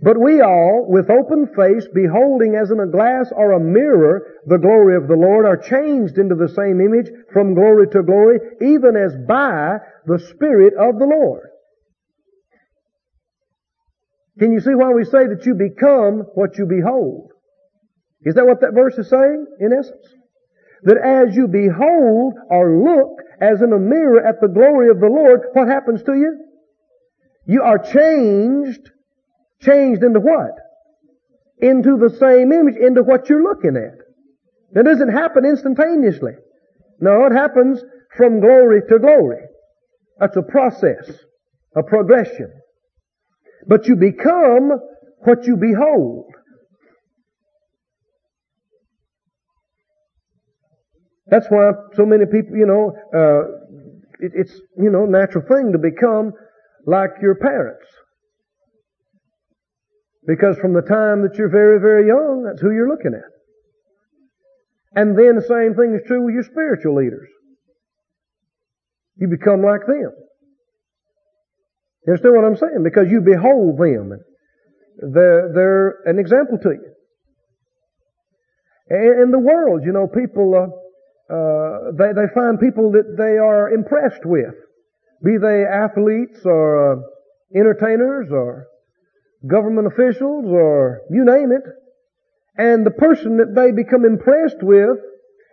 [0.00, 4.58] But we all, with open face, beholding as in a glass or a mirror the
[4.58, 8.96] glory of the Lord, are changed into the same image from glory to glory, even
[8.96, 11.48] as by the Spirit of the Lord.
[14.38, 17.32] Can you see why we say that you become what you behold?
[18.22, 20.14] Is that what that verse is saying, in essence?
[20.84, 25.06] That as you behold or look as in a mirror at the glory of the
[25.06, 26.44] Lord, what happens to you?
[27.46, 28.90] You are changed,
[29.60, 30.52] changed into what?
[31.60, 33.98] Into the same image, into what you're looking at.
[34.72, 36.32] That doesn't happen instantaneously.
[37.00, 37.82] No, it happens
[38.16, 39.42] from glory to glory.
[40.18, 41.10] That's a process,
[41.76, 42.52] a progression.
[43.66, 44.72] But you become
[45.20, 46.32] what you behold.
[51.30, 53.42] That's why so many people, you know, uh,
[54.20, 56.32] it, it's, you know, natural thing to become
[56.86, 57.86] like your parents.
[60.26, 63.30] Because from the time that you're very, very young, that's who you're looking at.
[64.94, 67.28] And then the same thing is true with your spiritual leaders.
[69.16, 70.12] You become like them.
[72.06, 72.82] You understand what I'm saying?
[72.84, 74.18] Because you behold them.
[75.12, 76.94] They're, they're an example to you.
[78.90, 80.68] In the world, you know, people, uh,
[81.30, 84.54] uh, they, they find people that they are impressed with,
[85.22, 86.96] be they athletes or uh,
[87.54, 88.66] entertainers or
[89.46, 91.62] government officials or you name it.
[92.56, 94.98] And the person that they become impressed with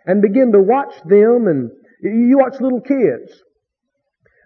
[0.06, 1.70] and begin to watch them and
[2.02, 3.32] you watch little kids.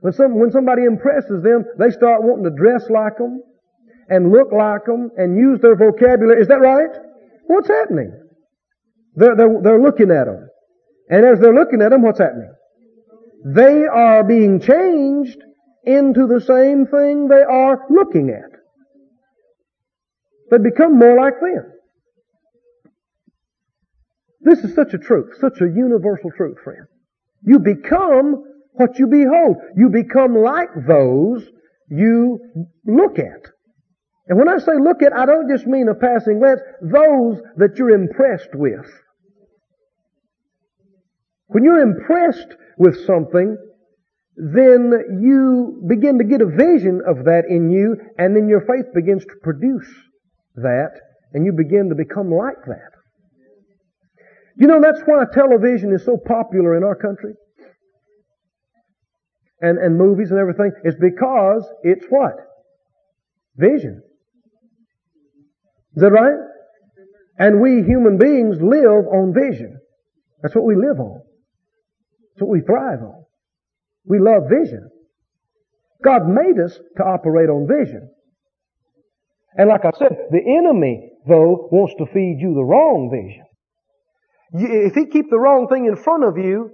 [0.00, 3.42] When, some, when somebody impresses them, they start wanting to dress like them
[4.08, 6.40] and look like them and use their vocabulary.
[6.40, 6.90] Is that right?
[7.46, 8.12] What's happening?
[9.14, 10.48] They're, they're, they're looking at them.
[11.10, 12.52] And as they're looking at them, what's happening?
[13.44, 15.38] They are being changed
[15.84, 18.58] into the same thing they are looking at.
[20.50, 21.72] They become more like them.
[24.42, 26.86] This is such a truth, such a universal truth, friend.
[27.42, 29.56] You become what you behold.
[29.76, 31.44] You become like those
[31.90, 32.38] you
[32.86, 33.50] look at.
[34.28, 37.76] And when I say look at, I don't just mean a passing glance, those that
[37.76, 38.86] you're impressed with.
[41.50, 43.56] When you're impressed with something,
[44.36, 48.86] then you begin to get a vision of that in you, and then your faith
[48.94, 49.88] begins to produce
[50.54, 50.92] that,
[51.32, 52.90] and you begin to become like that.
[54.56, 57.34] You know, that's why television is so popular in our country.
[59.60, 62.34] And, and movies and everything, is because it's what?
[63.56, 64.02] Vision.
[65.96, 66.38] Is that right?
[67.38, 69.78] And we human beings live on vision.
[70.42, 71.20] That's what we live on.
[72.40, 73.24] That's what we thrive on.
[74.06, 74.88] We love vision.
[76.02, 78.10] God made us to operate on vision.
[79.56, 83.44] And like I said, the enemy, though, wants to feed you the wrong vision.
[84.54, 86.70] If he keep the wrong thing in front of you,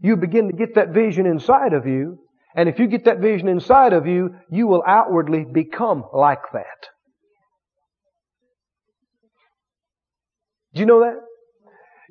[0.00, 2.18] you begin to get that vision inside of you.
[2.56, 6.88] And if you get that vision inside of you, you will outwardly become like that.
[10.72, 11.16] Do you know that?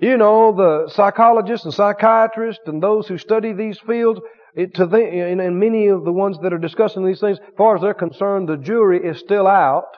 [0.02, 4.22] You know, the psychologists and psychiatrists and those who study these fields,
[4.56, 7.54] it, to them, and, and many of the ones that are discussing these things, as
[7.58, 9.90] far as they're concerned, the jury is still out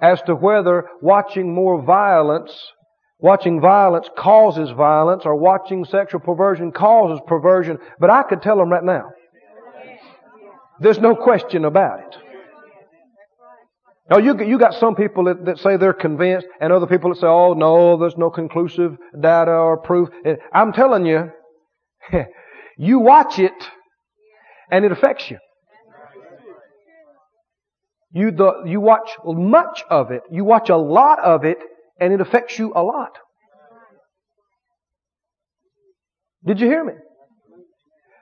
[0.00, 2.56] as to whether watching more violence,
[3.18, 7.78] watching violence causes violence, or watching sexual perversion causes perversion.
[7.98, 9.10] But I could tell them right now.
[10.80, 12.16] There's no question about it.
[14.12, 17.16] Now you, you got some people that, that say they're convinced and other people that
[17.18, 20.10] say, oh no, there's no conclusive data or proof.
[20.52, 21.30] I'm telling you,
[22.76, 23.54] you watch it
[24.70, 25.38] and it affects you.
[28.12, 30.20] You, the, you watch much of it.
[30.30, 31.56] You watch a lot of it
[31.98, 33.12] and it affects you a lot.
[36.44, 36.92] Did you hear me?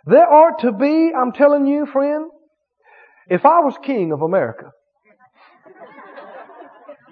[0.06, 2.30] There are to be, I'm telling you, friend,
[3.28, 4.70] if I was king of America,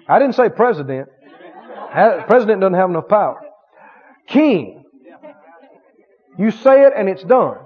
[0.09, 1.07] I didn't say president.
[1.91, 3.39] President doesn't have enough power.
[4.27, 4.83] King.
[6.37, 7.57] You say it and it's done.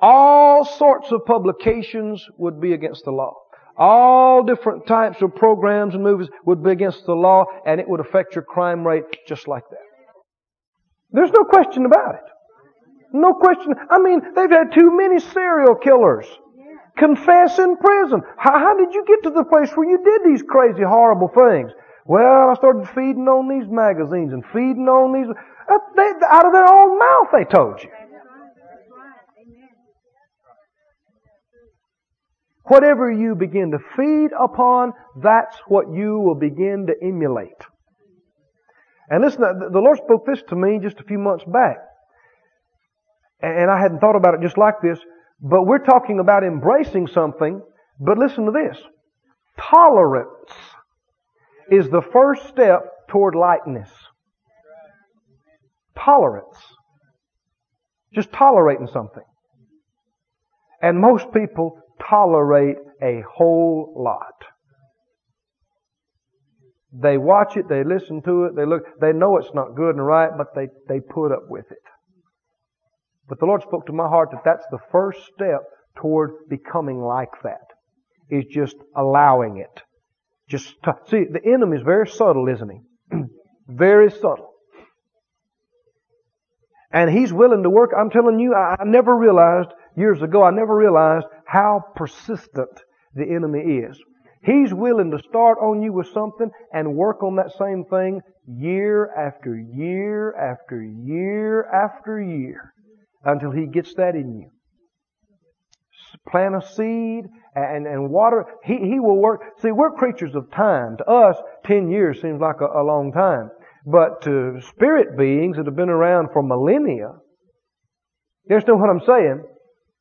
[0.00, 3.34] All sorts of publications would be against the law.
[3.76, 8.00] All different types of programs and movies would be against the law and it would
[8.00, 9.78] affect your crime rate just like that.
[11.10, 12.20] There's no question about it.
[13.12, 13.74] No question.
[13.88, 16.26] I mean, they've had too many serial killers.
[16.96, 18.22] Confess in prison.
[18.38, 21.72] How, how did you get to the place where you did these crazy, horrible things?
[22.06, 25.34] Well, I started feeding on these magazines and feeding on these.
[25.68, 27.90] Uh, they, out of their own mouth, they told you.
[32.66, 34.92] Whatever you begin to feed upon,
[35.22, 37.60] that's what you will begin to emulate.
[39.10, 41.76] And listen, the Lord spoke this to me just a few months back.
[43.42, 44.98] And I hadn't thought about it just like this.
[45.40, 47.60] But we're talking about embracing something.
[48.00, 48.78] But listen to this.
[49.58, 50.50] Tolerance
[51.70, 53.90] is the first step toward lightness.
[55.96, 56.58] Tolerance.
[58.12, 59.22] Just tolerating something.
[60.82, 64.34] And most people tolerate a whole lot.
[66.92, 70.06] They watch it, they listen to it, they look, they know it's not good and
[70.06, 71.78] right, but they, they put up with it.
[73.28, 75.62] But the Lord spoke to my heart that that's the first step
[75.96, 77.60] toward becoming like that.
[78.30, 79.82] Is just allowing it.
[80.48, 83.16] Just, to, see, the enemy is very subtle, isn't he?
[83.68, 84.50] very subtle.
[86.90, 87.90] And he's willing to work.
[87.96, 92.70] I'm telling you, I, I never realized years ago, I never realized how persistent
[93.14, 93.98] the enemy is.
[94.42, 99.10] He's willing to start on you with something and work on that same thing year
[99.14, 102.73] after year after year after year
[103.24, 104.50] until he gets that in you.
[106.30, 108.44] Plant a seed and, and water.
[108.64, 109.40] He, he will work.
[109.60, 110.96] See, we're creatures of time.
[110.98, 113.50] To us, 10 years seems like a, a long time.
[113.86, 117.10] But to spirit beings that have been around for millennia,
[118.48, 119.44] you understand what I'm saying?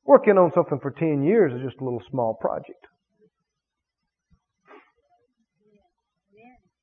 [0.05, 2.85] Working on something for 10 years is just a little small project.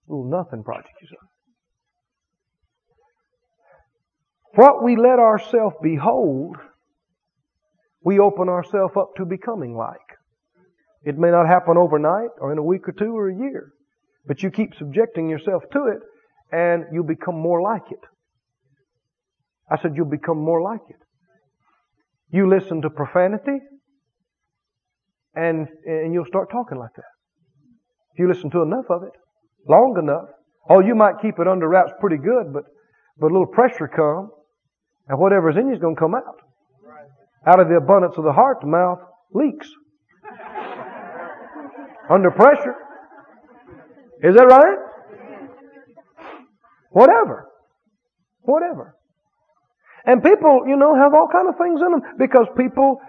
[0.08, 1.16] A little nothing project, you say.
[4.54, 6.56] What we let ourselves behold,
[8.02, 9.98] we open ourselves up to becoming like.
[11.02, 13.72] It may not happen overnight or in a week or two or a year,
[14.26, 16.00] but you keep subjecting yourself to it
[16.52, 18.00] and you'll become more like it.
[19.70, 20.96] I said you'll become more like it.
[22.32, 23.58] You listen to profanity,
[25.34, 27.04] and, and you'll start talking like that.
[28.12, 29.12] If you listen to enough of it,
[29.68, 30.28] long enough,
[30.68, 32.64] oh, you might keep it under wraps pretty good, but,
[33.18, 34.30] but a little pressure come,
[35.10, 36.38] and whatever's in you is going to come out.
[37.44, 39.00] Out of the abundance of the heart, the mouth
[39.34, 39.68] leaks.
[42.08, 42.76] under pressure.
[44.22, 44.78] Is that right?
[46.90, 47.48] Whatever.
[48.42, 48.94] Whatever.
[50.04, 53.00] And people, you know, have all kind of things in them because people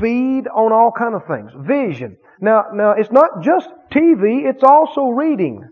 [0.00, 1.52] feed on all kind of things.
[1.66, 2.16] Vision.
[2.40, 5.68] Now, now it's not just TV, it's also reading.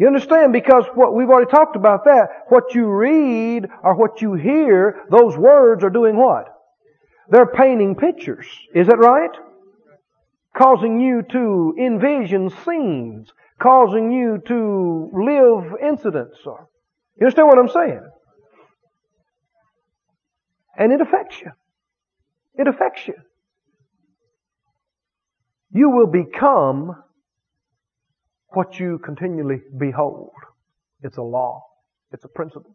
[0.00, 0.54] You understand?
[0.54, 2.46] Because what we've already talked about that.
[2.48, 6.46] What you read or what you hear, those words are doing what?
[7.28, 8.46] They're painting pictures.
[8.74, 9.30] Is that right?
[10.56, 13.30] Causing you to envision scenes,
[13.60, 16.38] causing you to live incidents.
[16.46, 16.56] You
[17.20, 18.08] understand what I'm saying?
[20.78, 21.50] And it affects you.
[22.54, 23.16] It affects you.
[25.72, 26.96] You will become
[28.52, 30.32] what you continually behold.
[31.02, 31.64] It's a law.
[32.12, 32.74] It's a principle.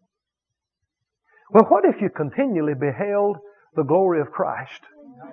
[1.52, 3.38] Well, what if you continually beheld
[3.76, 4.82] the glory of Christ?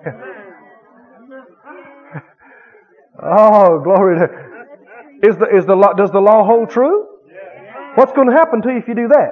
[3.23, 4.27] oh, glory to,
[5.27, 7.07] is the, is the law, does the law hold true?
[7.95, 9.31] What's going to happen to you if you do that?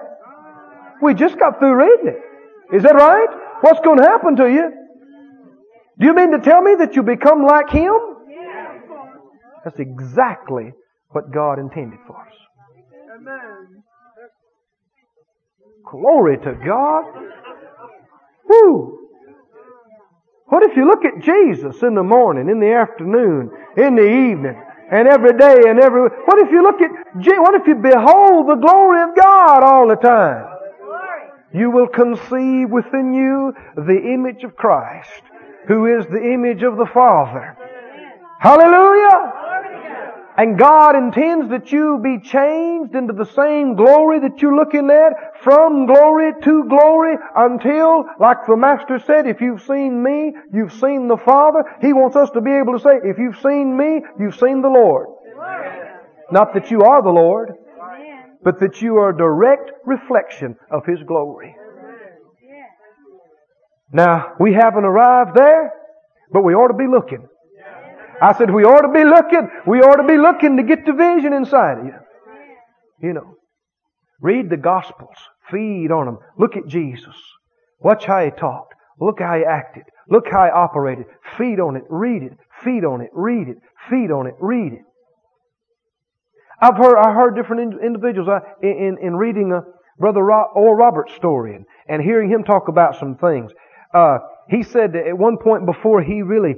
[1.01, 2.22] We just got through reading it.
[2.76, 3.28] Is that right?
[3.62, 4.72] What's going to happen to you?
[5.99, 7.93] Do you mean to tell me that you become like Him?
[9.64, 10.74] That's exactly
[11.12, 12.34] what God intended for us.
[15.89, 17.05] Glory to God.
[18.47, 18.97] Woo!
[20.47, 24.62] What if you look at Jesus in the morning, in the afternoon, in the evening,
[24.91, 26.91] and every day and every, what if you look at,
[27.39, 30.51] what if you behold the glory of God all the time?
[31.53, 35.22] you will conceive within you the image of Christ,
[35.68, 37.57] who is the image of the Father.
[38.39, 39.50] Hallelujah!
[40.38, 45.43] And God intends that you be changed into the same glory that you're looking at,
[45.43, 51.07] from glory to glory, until, like the Master said, if you've seen me, you've seen
[51.07, 51.63] the Father.
[51.82, 54.69] He wants us to be able to say, if you've seen me, you've seen the
[54.69, 55.07] Lord.
[56.32, 57.53] Not that you are the Lord,
[58.41, 61.55] but that you are a direct reflection of His glory.
[63.91, 65.73] Now, we haven't arrived there,
[66.32, 67.27] but we ought to be looking.
[68.22, 69.49] I said, we ought to be looking.
[69.65, 71.95] We ought to be looking to get the vision inside of you.
[73.01, 73.36] You know.
[74.22, 75.17] Read the Gospels.
[75.49, 76.19] Feed on them.
[76.38, 77.15] Look at Jesus.
[77.80, 78.76] Watch how He talked.
[78.99, 79.84] Look how He acted.
[80.07, 81.05] Look how He operated.
[81.38, 81.84] Feed on it.
[81.89, 82.38] Read it.
[82.63, 83.09] Feed on it.
[83.13, 83.57] Read it.
[83.89, 84.36] Feed on it.
[84.39, 84.82] Read it.
[86.61, 89.63] I've heard, I heard different individuals uh, in, in reading a
[89.97, 93.51] Brother Oral Roberts story and, and hearing him talk about some things.
[93.95, 96.55] Uh, he said that at one point before he really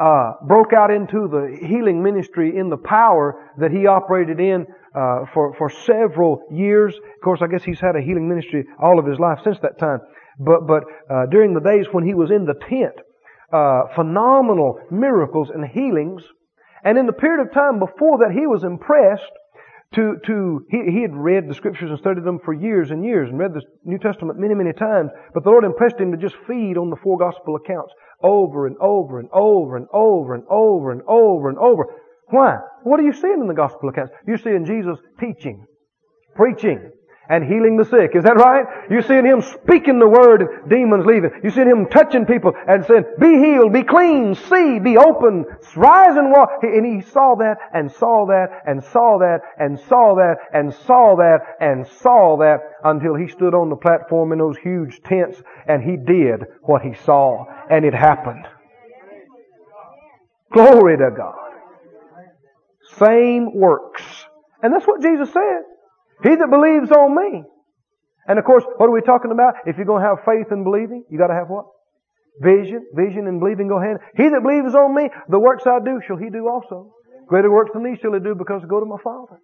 [0.00, 5.26] uh, broke out into the healing ministry in the power that he operated in uh,
[5.34, 6.94] for for several years.
[6.96, 9.78] Of course, I guess he's had a healing ministry all of his life since that
[9.78, 10.00] time.
[10.38, 12.94] But but uh, during the days when he was in the tent,
[13.52, 16.22] uh, phenomenal miracles and healings
[16.84, 19.32] And in the period of time before that, he was impressed
[19.94, 23.28] to, to he, he had read the scriptures and studied them for years and years
[23.28, 25.10] and read the New Testament many, many times.
[25.32, 27.92] But the Lord impressed him to just feed on the four gospel accounts
[28.22, 31.84] over and over and over and over and over and over and over.
[32.30, 32.56] Why?
[32.82, 34.12] What are you seeing in the gospel accounts?
[34.26, 35.64] You're seeing Jesus teaching,
[36.34, 36.90] preaching,
[37.28, 38.12] and healing the sick.
[38.14, 38.64] Is that right?
[38.90, 41.30] You're seeing him speaking the word demons leaving.
[41.42, 45.44] You're seeing him touching people and saying, be healed, be clean, see, be open,
[45.76, 46.50] rise and walk.
[46.62, 51.16] And he saw that and saw that and saw that and saw that and saw
[51.16, 55.82] that and saw that until he stood on the platform in those huge tents and
[55.82, 58.46] he did what he saw and it happened.
[60.52, 61.34] Glory to God.
[62.98, 64.02] Same works.
[64.62, 65.62] And that's what Jesus said.
[66.22, 67.42] He that believes on me.
[68.26, 69.54] And of course, what are we talking about?
[69.66, 71.66] If you're going to have faith and believing, you got to have what?
[72.40, 72.86] Vision.
[72.94, 73.98] Vision and believing go hand.
[74.16, 76.92] He that believes on me, the works I do shall he do also.
[77.26, 79.38] Greater works than these shall he do because I go to my Father.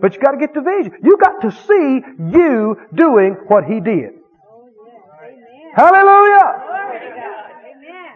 [0.00, 0.92] But you got to get the vision.
[1.02, 2.00] You got to see
[2.32, 4.18] you doing what he did.
[5.74, 6.62] Hallelujah.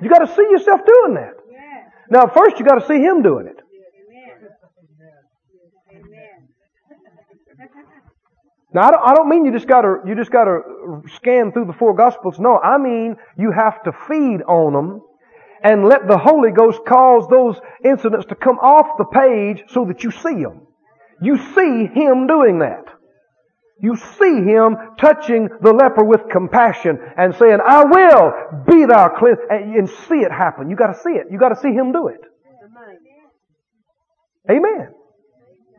[0.02, 1.34] You got to see yourself doing that.
[2.11, 3.55] Now, first you got to see him doing it.
[8.76, 10.60] Now, I don't, I don't mean you just gotta, you just gotta
[11.16, 12.38] scan through the four gospels.
[12.38, 15.00] No, I mean you have to feed on them
[15.64, 20.04] and let the Holy Ghost cause those incidents to come off the page so that
[20.04, 20.66] you see them.
[21.22, 22.84] You see Him doing that.
[23.80, 28.32] You see Him touching the leper with compassion and saying, I will
[28.68, 30.68] be thou cleansed, and see it happen.
[30.68, 31.28] You gotta see it.
[31.30, 32.20] You gotta see Him do it.
[34.50, 34.88] Amen.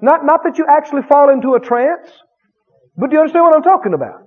[0.02, 2.10] Not, not that you actually fall into a trance.
[2.98, 4.22] But do you understand what I'm talking about?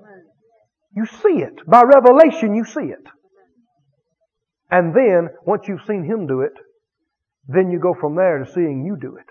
[0.94, 1.66] You see it.
[1.66, 3.06] By revelation, you see it.
[4.70, 6.52] And then, once you've seen Him do it,
[7.48, 9.26] then you go from there to seeing you do it.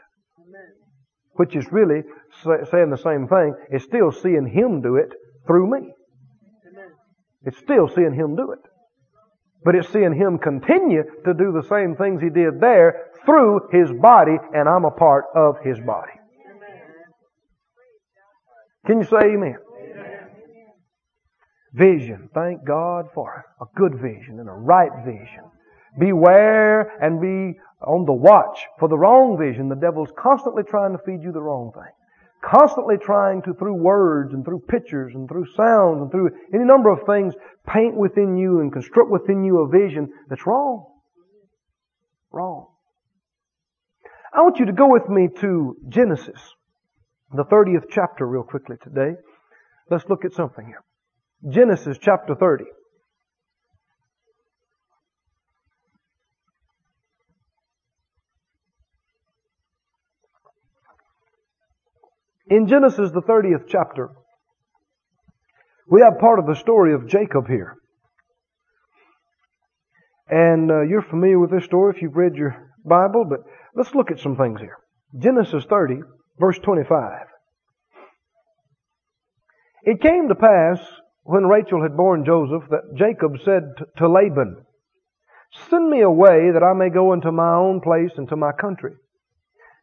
[1.33, 2.03] Which is really
[2.43, 3.55] saying the same thing.
[3.71, 5.09] It's still seeing Him do it
[5.47, 5.93] through me.
[7.43, 8.59] It's still seeing Him do it.
[9.63, 13.89] But it's seeing Him continue to do the same things He did there through His
[14.01, 16.11] body, and I'm a part of His body.
[18.85, 19.57] Can you say amen?
[21.73, 22.29] Vision.
[22.33, 25.43] Thank God for a good vision and a right vision.
[25.99, 29.69] Beware and be on the watch for the wrong vision.
[29.69, 31.91] The devil's constantly trying to feed you the wrong thing.
[32.43, 36.89] Constantly trying to, through words and through pictures and through sounds and through any number
[36.89, 37.33] of things,
[37.67, 40.85] paint within you and construct within you a vision that's wrong.
[42.31, 42.67] Wrong.
[44.33, 46.39] I want you to go with me to Genesis
[47.31, 49.15] the 30th chapter real quickly today.
[49.89, 50.83] Let's look at something here.
[51.51, 52.65] Genesis chapter 30.
[62.49, 64.09] In Genesis, the 30th chapter,
[65.87, 67.75] we have part of the story of Jacob here.
[70.27, 73.39] And uh, you're familiar with this story if you've read your Bible, but
[73.75, 74.77] let's look at some things here.
[75.17, 76.01] Genesis 30,
[76.39, 77.25] Verse 25.
[79.83, 80.79] It came to pass
[81.23, 83.63] when Rachel had borne Joseph that Jacob said
[83.97, 84.65] to Laban,
[85.69, 88.93] Send me away that I may go into my own place and to my country.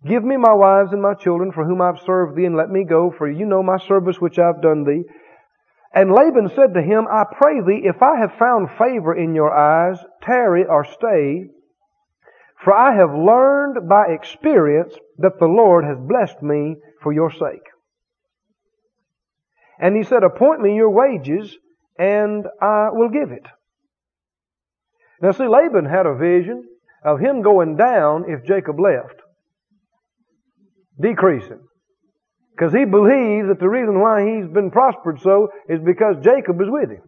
[0.07, 2.85] Give me my wives and my children for whom I've served thee and let me
[2.85, 5.03] go for you know my service which I've done thee.
[5.95, 9.53] And Laban said to him, I pray thee, if I have found favor in your
[9.53, 11.49] eyes, tarry or stay,
[12.63, 17.67] for I have learned by experience that the Lord has blessed me for your sake.
[19.79, 21.57] And he said, appoint me your wages
[21.99, 23.47] and I will give it.
[25.21, 26.65] Now see, Laban had a vision
[27.05, 29.21] of him going down if Jacob left.
[31.01, 31.61] Decreasing.
[32.57, 36.69] Because he believes that the reason why he's been prospered so is because Jacob is
[36.71, 37.03] with him.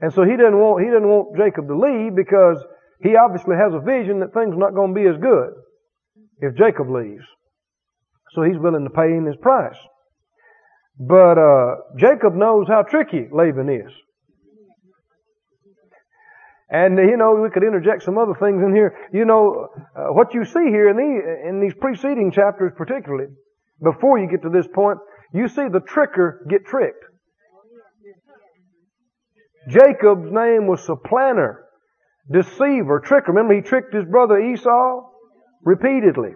[0.00, 2.56] And so he didn't want, he didn't want Jacob to leave because
[3.02, 5.50] he obviously has a vision that things are not going to be as good
[6.40, 7.24] if Jacob leaves.
[8.32, 9.76] So he's willing to pay him his price.
[10.98, 13.92] But uh, Jacob knows how tricky Laban is.
[16.70, 18.94] And you know, we could interject some other things in here.
[19.12, 23.26] You know, uh, what you see here in, the, in these preceding chapters particularly,
[23.82, 24.98] before you get to this point,
[25.32, 27.04] you see the tricker get tricked.
[29.68, 31.64] Jacob's name was supplanter,
[32.30, 33.28] deceiver, tricker.
[33.28, 35.08] Remember he tricked his brother Esau
[35.62, 36.32] repeatedly.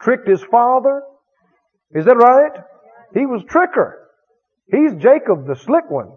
[0.00, 1.02] Tricked his father.
[1.94, 2.52] Is that right?
[3.14, 3.94] He was tricker.
[4.70, 6.12] He's Jacob, the slick one.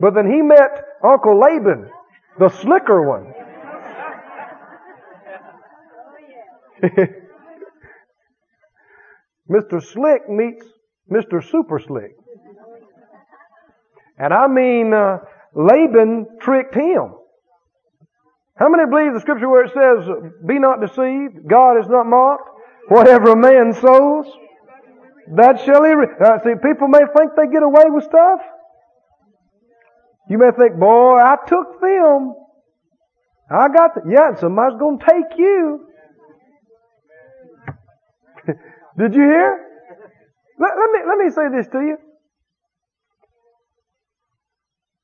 [0.00, 1.90] But then he met Uncle Laban,
[2.38, 3.34] the slicker one.
[9.50, 9.82] Mr.
[9.82, 10.66] Slick meets
[11.10, 11.42] Mr.
[11.48, 12.16] Super Slick.
[14.18, 15.18] And I mean, uh,
[15.54, 17.14] Laban tricked him.
[18.56, 20.08] How many believe the scripture where it says,
[20.46, 22.48] be not deceived, God is not mocked,
[22.88, 24.26] whatever a man sows,
[25.36, 26.10] that shall he reap.
[26.20, 28.40] Uh, see, people may think they get away with stuff.
[30.28, 32.34] You may think, boy, I took them.
[33.50, 35.86] I got the, yeah, somebody's going to take you.
[38.98, 39.66] Did you hear?
[40.58, 41.96] Let, let, me, let me say this to you.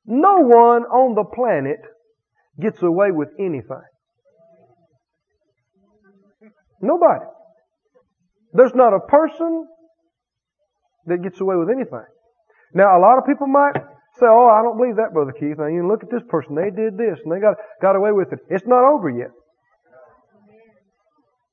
[0.05, 1.79] No one on the planet
[2.61, 3.87] gets away with anything.
[6.81, 7.25] Nobody.
[8.53, 9.67] There's not a person
[11.05, 12.05] that gets away with anything.
[12.73, 13.75] Now, a lot of people might
[14.19, 16.69] say, "Oh, I don't believe that, Brother Keith." Now, you look at this person; they
[16.69, 18.39] did this, and they got got away with it.
[18.49, 19.31] It's not over yet.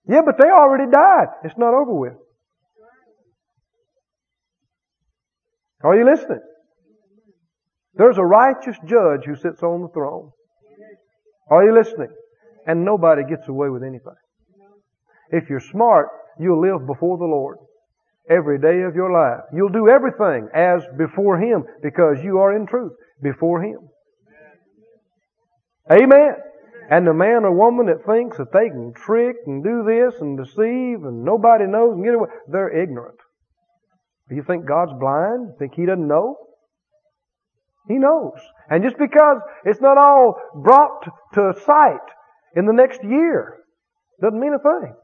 [0.07, 1.29] Yeah, but they already died.
[1.43, 2.17] It's not over with.
[5.83, 6.41] Are you listening?
[7.95, 10.31] There's a righteous judge who sits on the throne.
[11.49, 12.09] Are you listening?
[12.67, 14.15] And nobody gets away with anything.
[15.31, 17.59] If you're smart, you'll live before the Lord
[18.29, 19.45] every day of your life.
[19.53, 22.93] You'll do everything as before Him because you are in truth
[23.23, 23.79] before Him.
[25.91, 26.35] Amen.
[26.91, 30.39] And the man or woman that thinks that they can trick and do this and
[30.39, 33.19] deceive and nobody knows and get away, they're ignorant.
[34.29, 35.55] Do you think God's blind?
[35.59, 36.37] Think He doesn't know?
[37.89, 38.39] He knows.
[38.69, 42.07] And just because it's not all brought to sight
[42.57, 43.59] in the next year
[44.21, 44.95] doesn't mean a thing.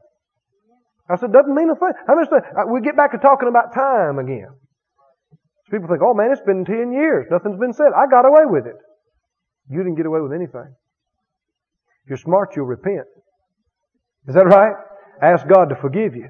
[1.09, 1.91] I said, doesn't mean a thing.
[2.07, 2.43] I understand.
[2.57, 4.49] Uh, we get back to talking about time again.
[5.71, 7.27] People think, oh man, it's been 10 years.
[7.31, 7.87] Nothing's been said.
[7.95, 8.75] I got away with it.
[9.69, 10.75] You didn't get away with anything.
[12.03, 13.07] If you're smart, you'll repent.
[14.27, 14.75] Is that right?
[15.21, 16.29] Ask God to forgive you.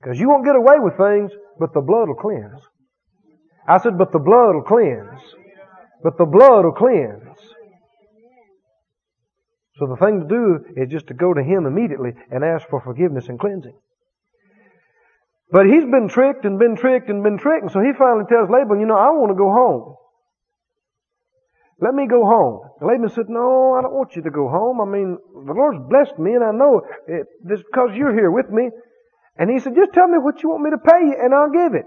[0.00, 2.60] Because you won't get away with things, but the blood will cleanse.
[3.68, 5.20] I said, but the blood will cleanse.
[6.02, 7.38] But the blood will cleanse.
[9.76, 12.80] So the thing to do is just to go to Him immediately and ask for
[12.80, 13.76] forgiveness and cleansing.
[15.50, 18.48] But he's been tricked and been tricked and been tricked, and so he finally tells
[18.48, 19.96] Laban, you know, I want to go home.
[21.80, 22.60] Let me go home.
[22.82, 24.80] Laban said, no, I don't want you to go home.
[24.80, 28.50] I mean, the Lord's blessed me and I know it, this because you're here with
[28.50, 28.68] me.
[29.38, 31.50] And he said, just tell me what you want me to pay you and I'll
[31.50, 31.86] give it.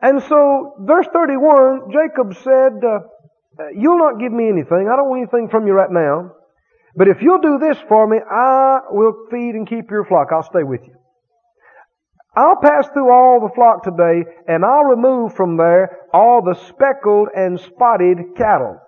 [0.00, 4.88] And so, verse 31, Jacob said, uh, you'll not give me anything.
[4.92, 6.32] I don't want anything from you right now.
[6.96, 10.28] But if you'll do this for me, I will feed and keep your flock.
[10.32, 10.94] I'll stay with you.
[12.36, 17.28] I'll pass through all the flock today and I'll remove from there all the speckled
[17.34, 18.80] and spotted cattle.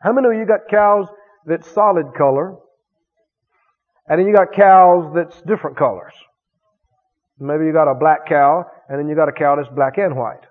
[0.00, 1.06] How many of you got cows
[1.46, 2.56] that's solid color?
[4.08, 6.14] And then you got cows that's different colors.
[7.40, 10.16] Maybe you got a black cow and then you got a cow that's black and
[10.16, 10.44] white.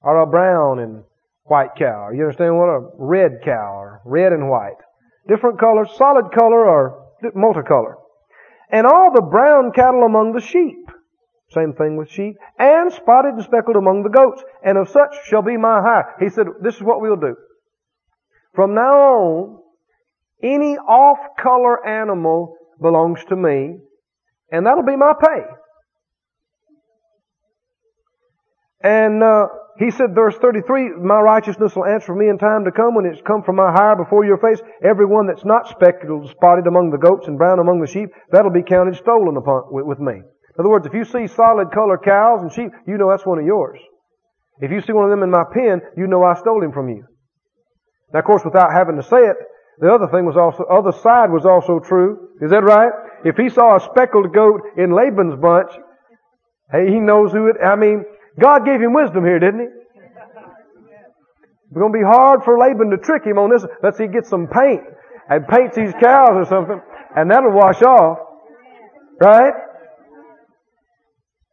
[0.00, 1.02] Or a brown and
[1.44, 2.10] white cow.
[2.10, 2.68] You understand what?
[2.68, 4.78] A red cow or red and white.
[5.26, 7.94] Different colors, solid color or multicolor.
[8.70, 10.90] And all the brown cattle among the sheep.
[11.50, 12.36] Same thing with sheep.
[12.58, 14.42] And spotted and speckled among the goats.
[14.62, 16.14] And of such shall be my hire.
[16.20, 17.34] He said, this is what we'll do.
[18.54, 19.62] From now on,
[20.42, 23.78] any off-color animal belongs to me.
[24.52, 25.42] And that'll be my pay.
[28.82, 29.46] And uh,
[29.78, 33.22] he said, verse 33, My righteousness will answer me in time to come when it's
[33.26, 34.60] come from my hire before your face.
[34.82, 38.52] Every one that's not speckled, spotted among the goats and brown among the sheep, that'll
[38.52, 40.14] be counted stolen upon with, with me.
[40.14, 43.38] In other words, if you see solid color cows and sheep, you know that's one
[43.38, 43.78] of yours.
[44.60, 46.88] If you see one of them in my pen, you know I stole him from
[46.88, 47.04] you.
[48.12, 49.36] Now, of course, without having to say it,
[49.78, 52.34] the other thing was also, other side was also true.
[52.40, 52.90] Is that right?
[53.24, 55.70] If he saw a speckled goat in Laban's bunch,
[56.72, 58.04] hey, he knows who it, I mean,
[58.38, 59.66] God gave him wisdom here, didn't he?
[61.66, 63.64] It's going to be hard for Laban to trick him on this.
[63.82, 64.80] Let's see, get some paint
[65.28, 66.80] and paint these cows or something,
[67.14, 68.18] and that'll wash off.
[69.20, 69.52] Right?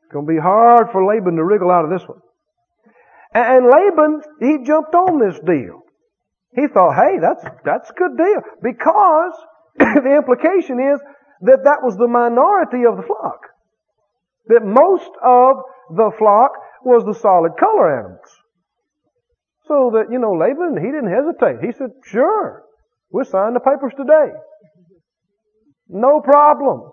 [0.03, 2.19] It's going to be hard for Laban to wriggle out of this one.
[3.33, 5.81] And Laban, he jumped on this deal.
[6.55, 8.41] He thought, hey, that's, that's a good deal.
[8.63, 9.33] Because
[9.77, 11.01] the implication is
[11.41, 13.39] that that was the minority of the flock.
[14.47, 15.57] That most of
[15.89, 16.51] the flock
[16.85, 18.29] was the solid color animals.
[19.67, 21.65] So that, you know, Laban, he didn't hesitate.
[21.65, 22.63] He said, sure,
[23.09, 24.31] we'll sign the papers today.
[25.89, 26.91] No problem.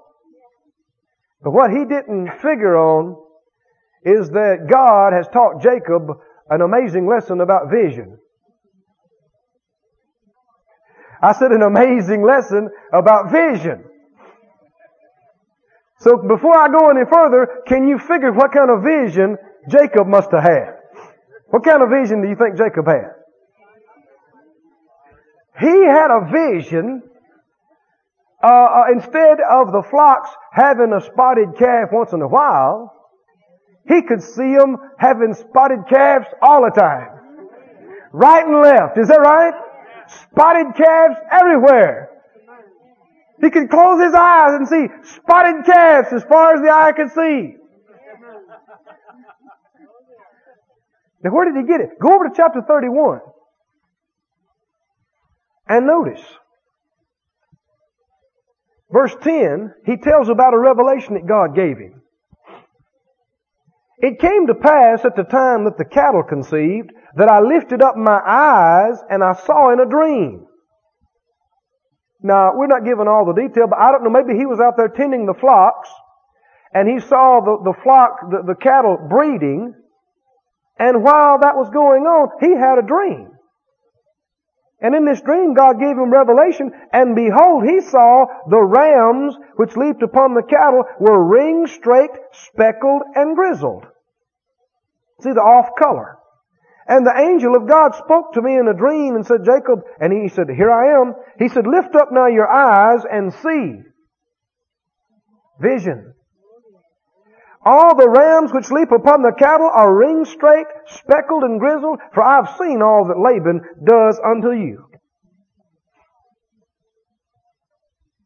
[1.43, 3.17] But what he didn't figure on
[4.05, 6.09] is that God has taught Jacob
[6.49, 8.19] an amazing lesson about vision.
[11.23, 13.85] I said an amazing lesson about vision.
[16.01, 19.37] So before I go any further, can you figure what kind of vision
[19.69, 20.75] Jacob must have had?
[21.51, 23.13] What kind of vision do you think Jacob had?
[25.61, 27.03] He had a vision
[28.43, 32.93] uh, uh, instead of the flocks having a spotted calf once in a while,
[33.89, 37.09] he could see them having spotted calves all the time.
[38.13, 38.99] Right and left.
[38.99, 39.55] Is that right?
[40.31, 42.11] Spotted calves everywhere.
[43.41, 44.87] He could close his eyes and see
[45.17, 47.57] spotted calves as far as the eye could see.
[51.23, 51.91] Now where did he get it?
[52.01, 53.21] Go over to chapter 31.
[55.69, 56.23] And notice.
[58.91, 62.03] Verse 10, he tells about a revelation that God gave him.
[63.99, 67.97] It came to pass at the time that the cattle conceived that I lifted up
[67.97, 70.47] my eyes and I saw in a dream.
[72.21, 74.77] Now, we're not given all the detail, but I don't know, maybe he was out
[74.77, 75.89] there tending the flocks
[76.75, 79.75] and he saw the, the flock, the, the cattle breeding
[80.79, 83.29] and while that was going on, he had a dream.
[84.81, 89.77] And in this dream, God gave him revelation, and behold, he saw the rams which
[89.77, 93.87] leaped upon the cattle were ring straked, speckled, and grizzled.
[95.21, 96.19] See the off color.
[96.89, 100.13] And the angel of God spoke to me in a dream and said, Jacob, and
[100.13, 101.15] he said, here I am.
[101.39, 103.83] He said, lift up now your eyes and see.
[105.61, 106.15] Vision.
[107.65, 112.23] All the rams which leap upon the cattle are ring straight, speckled and grizzled, for
[112.23, 114.87] I've seen all that Laban does unto you.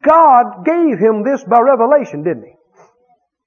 [0.02, 2.52] God gave him this by revelation, didn't he?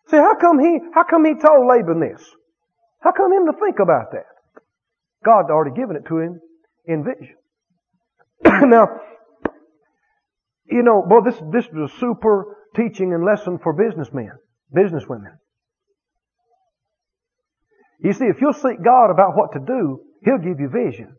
[0.09, 2.23] See, how come he, how come he told Laban this?
[2.99, 4.25] How come him to think about that?
[5.23, 6.39] God had already given it to him
[6.85, 7.35] in vision.
[8.69, 8.87] now,
[10.65, 14.31] you know, boy, this, this is a super teaching and lesson for businessmen,
[14.75, 15.37] businesswomen.
[18.01, 21.15] You see, if you'll seek God about what to do, He'll give you vision.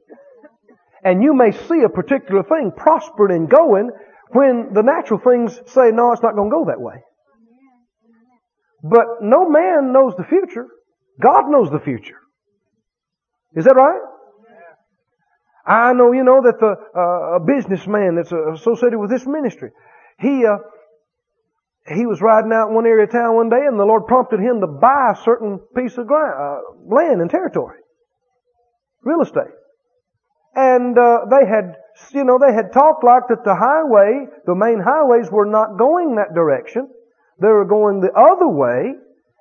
[1.03, 3.91] And you may see a particular thing prospering and going
[4.33, 7.03] when the natural things say, no, it's not going to go that way.
[8.83, 10.67] But no man knows the future.
[11.21, 12.17] God knows the future.
[13.55, 14.01] Is that right?
[15.67, 19.71] I know, you know, that the uh, a businessman that's associated with this ministry,
[20.19, 20.59] he uh,
[21.87, 24.41] he was riding out in one area of town one day and the Lord prompted
[24.41, 27.79] him to buy a certain piece of ground, uh, land and territory.
[29.03, 29.55] Real estate.
[30.55, 31.77] And, uh, they had,
[32.13, 36.17] you know, they had talked like that the highway, the main highways were not going
[36.17, 36.89] that direction.
[37.41, 38.95] They were going the other way.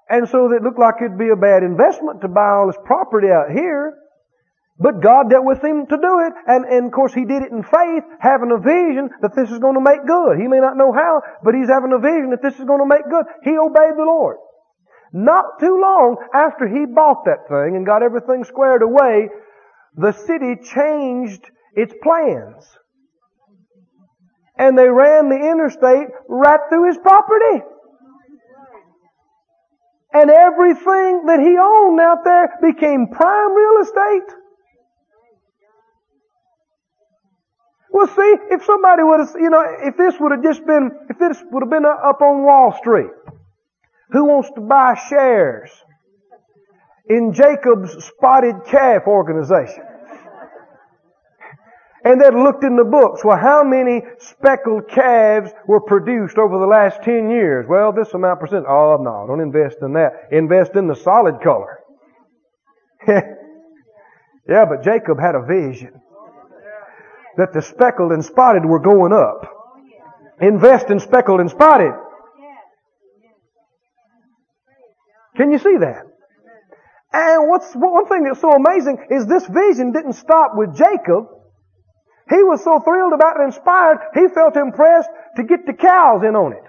[0.09, 3.27] And so it looked like it'd be a bad investment to buy all this property
[3.29, 3.95] out here.
[4.79, 7.51] But God dealt with him to do it, and, and of course he did it
[7.51, 10.39] in faith, having a vision that this is going to make good.
[10.39, 12.87] He may not know how, but he's having a vision that this is going to
[12.87, 13.25] make good.
[13.43, 14.37] He obeyed the Lord.
[15.11, 19.27] Not too long after he bought that thing and got everything squared away,
[19.95, 21.43] the city changed
[21.75, 22.63] its plans.
[24.57, 27.63] And they ran the interstate right through his property.
[30.13, 34.35] And everything that he owned out there became prime real estate.
[37.91, 41.17] Well, see, if somebody would have, you know, if this would have just been, if
[41.17, 43.09] this would have been up on Wall Street,
[44.11, 45.71] who wants to buy shares
[47.09, 49.83] in Jacob's spotted calf organization?
[52.05, 53.25] And they'd looked in the books.
[53.25, 57.65] Well, how many speckled calves were produced over the last 10 years?
[57.67, 58.65] Well, this amount percent.
[58.69, 60.29] Oh, no, don't invest in that.
[60.31, 61.79] Invest in the solid color.
[63.07, 65.99] yeah, but Jacob had a vision
[67.39, 69.47] that the speckled and spotted were going up.
[70.41, 71.91] Invest in speckled and spotted.
[75.35, 76.03] Can you see that?
[77.11, 81.27] And what's one thing that's so amazing is this vision didn't stop with Jacob.
[82.29, 86.35] He was so thrilled about it, inspired, he felt impressed to get the cows in
[86.35, 86.63] on it.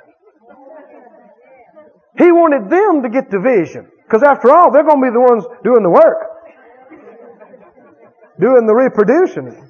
[2.16, 3.88] He wanted them to get the vision.
[4.04, 6.16] Because after all, they're going to be the ones doing the work.
[8.40, 9.69] Doing the reproducing.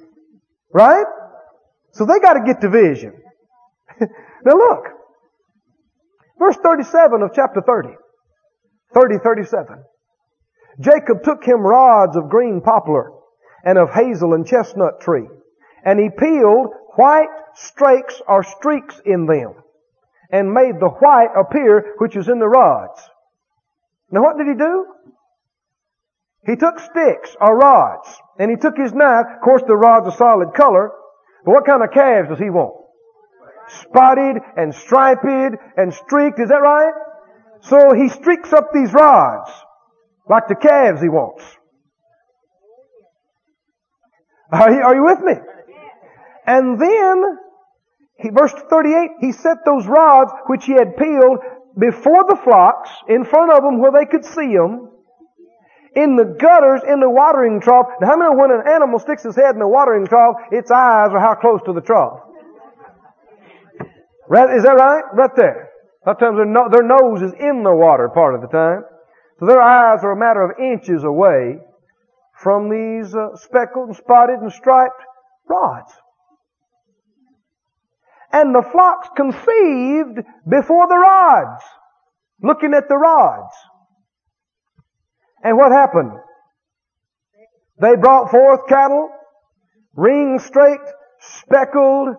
[0.73, 1.05] Right?
[1.93, 3.13] So they got to get division.
[3.99, 4.85] now look.
[6.39, 7.89] Verse 37 of chapter 30.
[8.93, 9.83] 30, 37.
[10.79, 13.11] Jacob took him rods of green poplar
[13.63, 15.27] and of hazel and chestnut tree,
[15.85, 19.53] and he peeled white streaks or streaks in them,
[20.31, 22.99] and made the white appear which is in the rods.
[24.09, 24.85] Now what did he do?
[26.45, 29.25] He took sticks or rods, and he took his knife.
[29.35, 30.91] Of course, the rod's a solid color,
[31.45, 32.75] But what kind of calves does he want?
[33.83, 36.93] Spotted and striped and streaked, is that right?
[37.61, 39.51] So he streaks up these rods,
[40.27, 41.43] like the calves he wants.
[44.51, 45.33] Are you, are you with me?
[46.45, 47.37] And then,
[48.17, 51.39] he, verse 38, he set those rods which he had peeled
[51.77, 54.89] before the flocks, in front of them where they could see them,
[55.95, 57.87] in the gutters, in the watering trough.
[57.99, 61.09] Now how many when an animal sticks its head in the watering trough, its eyes
[61.11, 62.19] are how close to the trough?
[64.29, 65.03] Right, is that right?
[65.13, 65.69] Right there.
[66.05, 68.83] Sometimes their, no, their nose is in the water part of the time.
[69.39, 71.57] So their eyes are a matter of inches away
[72.41, 75.03] from these uh, speckled and spotted and striped
[75.49, 75.91] rods.
[78.31, 81.63] And the flocks conceived before the rods,
[82.41, 83.53] looking at the rods.
[85.43, 86.11] And what happened?
[87.79, 89.09] They brought forth cattle,
[89.95, 90.79] ring straight,
[91.19, 92.09] speckled,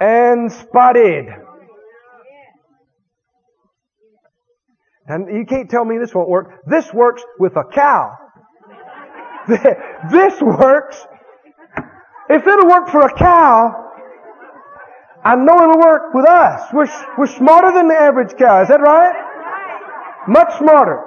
[0.00, 1.26] and spotted.
[5.06, 6.62] And you can't tell me this won't work.
[6.66, 8.12] This works with a cow.
[9.48, 11.04] this works.
[12.30, 13.84] If it'll work for a cow,
[15.22, 16.68] I know it'll work with us.
[16.72, 16.88] We're,
[17.18, 18.62] we're smarter than the average cow.
[18.62, 19.14] Is that right?
[20.28, 21.02] Much smarter.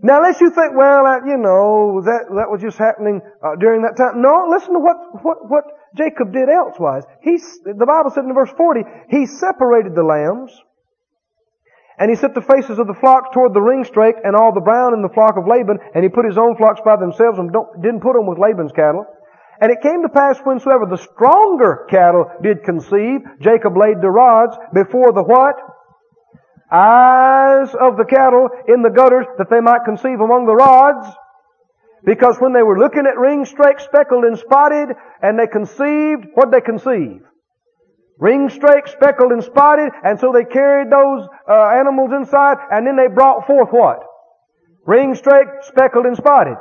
[0.00, 3.96] Now, unless you think, well, you know, that, that was just happening uh, during that
[3.96, 4.22] time.
[4.22, 5.64] No, listen to what, what, what
[5.96, 7.02] Jacob did elsewise.
[7.22, 10.54] He, the Bible said in verse 40, he separated the lambs,
[11.98, 14.94] and he set the faces of the flocks toward the ringstake and all the brown
[14.94, 17.50] in the flock of Laban, and he put his own flocks by themselves and
[17.82, 19.02] didn't put them with Laban's cattle.
[19.60, 24.54] And it came to pass whensoever the stronger cattle did conceive, Jacob laid the rods
[24.72, 25.58] before the what?
[26.70, 31.08] Eyes of the cattle in the gutters that they might conceive among the rods.
[32.04, 36.50] Because when they were looking at ring strake, speckled and spotted, and they conceived, what
[36.50, 37.22] they conceive?
[38.18, 42.96] Ring strake, speckled and spotted, and so they carried those uh, animals inside, and then
[42.96, 44.00] they brought forth what?
[44.86, 46.56] Ring strake, speckled and spotted.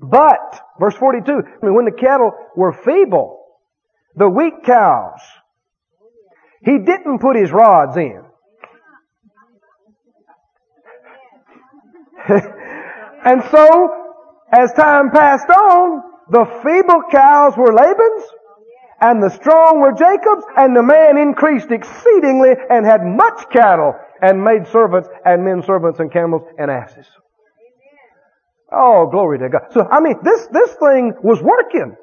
[0.00, 3.38] But, verse 42, when the cattle were feeble,
[4.16, 5.20] the weak cows,
[6.64, 8.21] he didn't put his rods in.
[13.24, 13.90] and so,
[14.52, 18.24] as time passed on, the feeble cows were Laban's,
[19.00, 24.44] and the strong were Jacob's, and the man increased exceedingly and had much cattle, and
[24.44, 27.06] made servants, and men servants, and camels, and asses.
[28.72, 29.62] Oh, glory to God.
[29.72, 31.96] So, I mean, this, this thing was working.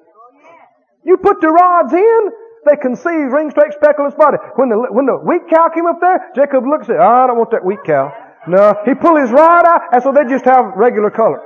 [1.06, 2.20] You put the rods in,
[2.66, 4.42] they conceived ring, straight, speckle, and spotted.
[4.58, 7.38] When the, when the wheat cow came up there, Jacob and said, oh, I don't
[7.38, 8.14] want that wheat cow.
[8.48, 11.42] No, he pulled his rod out, and so they just have regular color.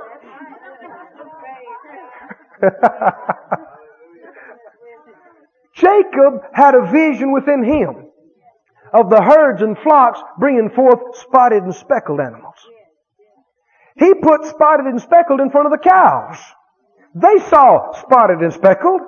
[5.74, 8.06] Jacob had a vision within him
[8.92, 12.54] of the herds and flocks bringing forth spotted and speckled animals.
[13.96, 16.38] He put spotted and speckled in front of the cows.
[17.14, 19.00] They saw spotted and speckled.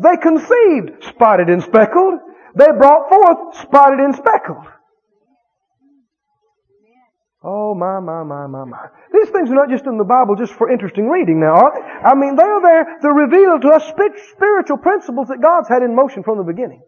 [0.00, 2.20] They conceived spotted and speckled.
[2.56, 4.66] They brought forth spotted and speckled.
[7.44, 8.86] Oh my, my, my, my, my.
[9.12, 11.82] These things are not just in the Bible just for interesting reading now, are they?
[11.82, 15.96] I mean, they are there to reveal to us spiritual principles that God's had in
[15.96, 16.82] motion from the beginning.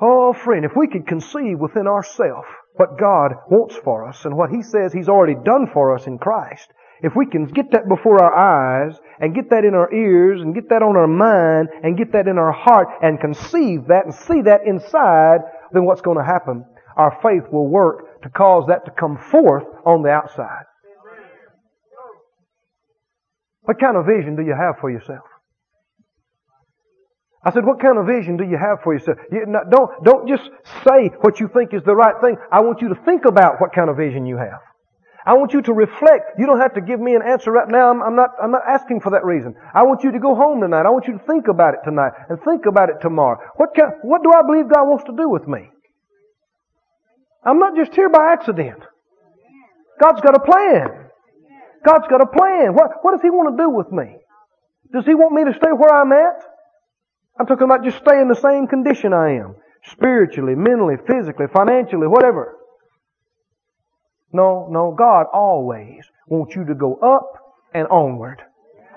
[0.00, 4.50] Oh, friend, if we could conceive within ourselves what God wants for us and what
[4.50, 6.68] He says He's already done for us in Christ,
[7.02, 10.54] if we can get that before our eyes and get that in our ears and
[10.54, 14.14] get that on our mind and get that in our heart and conceive that and
[14.14, 15.40] see that inside,
[15.72, 16.64] then what's going to happen?
[16.98, 20.64] our faith will work to cause that to come forth on the outside.
[23.62, 25.24] What kind of vision do you have for yourself?
[27.44, 29.18] I said, what kind of vision do you have for yourself?
[29.30, 30.50] You, no, don't, don't just
[30.84, 32.36] say what you think is the right thing.
[32.50, 34.58] I want you to think about what kind of vision you have.
[35.28, 36.38] I want you to reflect.
[36.38, 37.90] You don't have to give me an answer right now.
[37.90, 39.54] I'm, I'm, not, I'm not asking for that reason.
[39.74, 40.86] I want you to go home tonight.
[40.86, 43.36] I want you to think about it tonight and think about it tomorrow.
[43.56, 45.68] What, kind, what do I believe God wants to do with me?
[47.44, 48.80] I'm not just here by accident.
[50.00, 51.12] God's got a plan.
[51.84, 52.72] God's got a plan.
[52.72, 54.16] What, what does He want to do with me?
[54.94, 56.40] Does He want me to stay where I'm at?
[57.38, 59.56] I'm talking about just stay in the same condition I am.
[59.92, 62.57] Spiritually, mentally, physically, financially, whatever.
[64.32, 67.32] No, no, God always wants you to go up
[67.72, 68.42] and onward.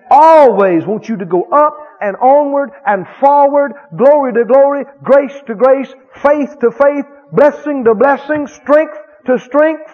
[0.10, 5.56] Always wants you to go up and onward and forward, glory to glory, grace to
[5.56, 9.90] grace, faith to faith, blessing to blessing, strength to strength.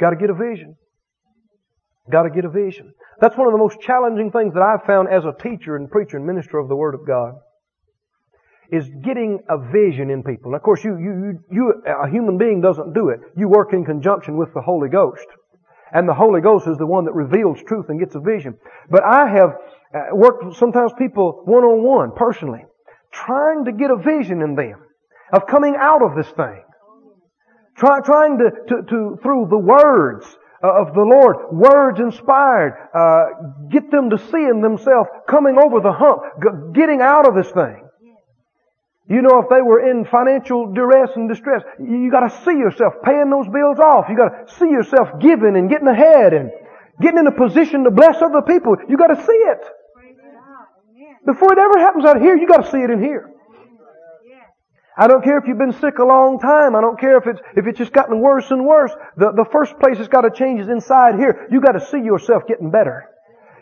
[0.00, 0.76] Got to get a vision.
[2.10, 2.94] Got to get a vision.
[3.20, 6.16] That's one of the most challenging things that I've found as a teacher and preacher
[6.16, 7.34] and minister of the Word of God.
[8.72, 10.54] Is getting a vision in people.
[10.54, 13.18] Of course, you, you, you, a human being doesn't do it.
[13.36, 15.26] You work in conjunction with the Holy Ghost.
[15.92, 18.54] And the Holy Ghost is the one that reveals truth and gets a vision.
[18.88, 19.50] But I have
[19.92, 22.64] uh, worked with sometimes people one on one, personally,
[23.12, 24.80] trying to get a vision in them
[25.32, 26.62] of coming out of this thing.
[27.76, 30.26] Try, trying to, to, to, through the words
[30.62, 35.92] of the Lord, words inspired, uh, get them to see in themselves coming over the
[35.92, 37.82] hump, g- getting out of this thing.
[39.10, 43.28] You know, if they were in financial duress and distress, you gotta see yourself paying
[43.28, 44.06] those bills off.
[44.08, 46.52] You gotta see yourself giving and getting ahead and
[47.02, 48.76] getting in a position to bless other people.
[48.88, 49.62] You gotta see it.
[51.26, 53.34] Before it ever happens out here, you gotta see it in here.
[54.96, 56.76] I don't care if you've been sick a long time.
[56.76, 58.92] I don't care if it's, if it's just gotten worse and worse.
[59.16, 61.48] The, the first place it's got to change is inside here.
[61.50, 63.09] You got to see yourself getting better.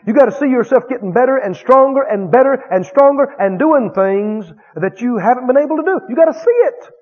[0.07, 3.91] You got to see yourself getting better and stronger and better and stronger and doing
[3.93, 5.99] things that you haven't been able to do.
[6.09, 6.93] You got to see it.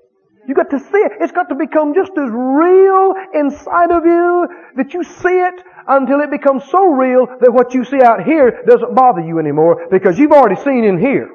[0.47, 1.11] You got to see it.
[1.19, 4.47] It's got to become just as real inside of you
[4.77, 8.63] that you see it until it becomes so real that what you see out here
[8.65, 11.29] doesn't bother you anymore because you've already seen in here.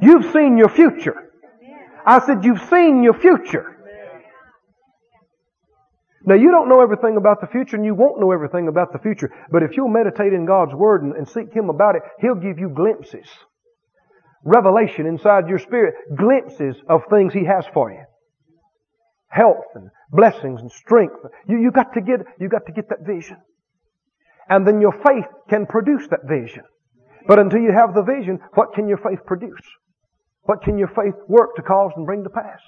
[0.00, 1.32] You've seen your future.
[2.06, 3.73] I said, you've seen your future.
[6.26, 8.98] Now you don't know everything about the future and you won't know everything about the
[8.98, 9.30] future.
[9.50, 12.58] But if you'll meditate in God's Word and, and, seek Him about it, He'll give
[12.58, 13.28] you glimpses.
[14.42, 15.94] Revelation inside your spirit.
[16.16, 18.04] Glimpses of things He has for you.
[19.28, 21.16] Health and blessings and strength.
[21.46, 23.36] You, you got to get, you got to get that vision.
[24.48, 26.64] And then your faith can produce that vision.
[27.26, 29.60] But until you have the vision, what can your faith produce?
[30.42, 32.60] What can your faith work to cause and bring to pass?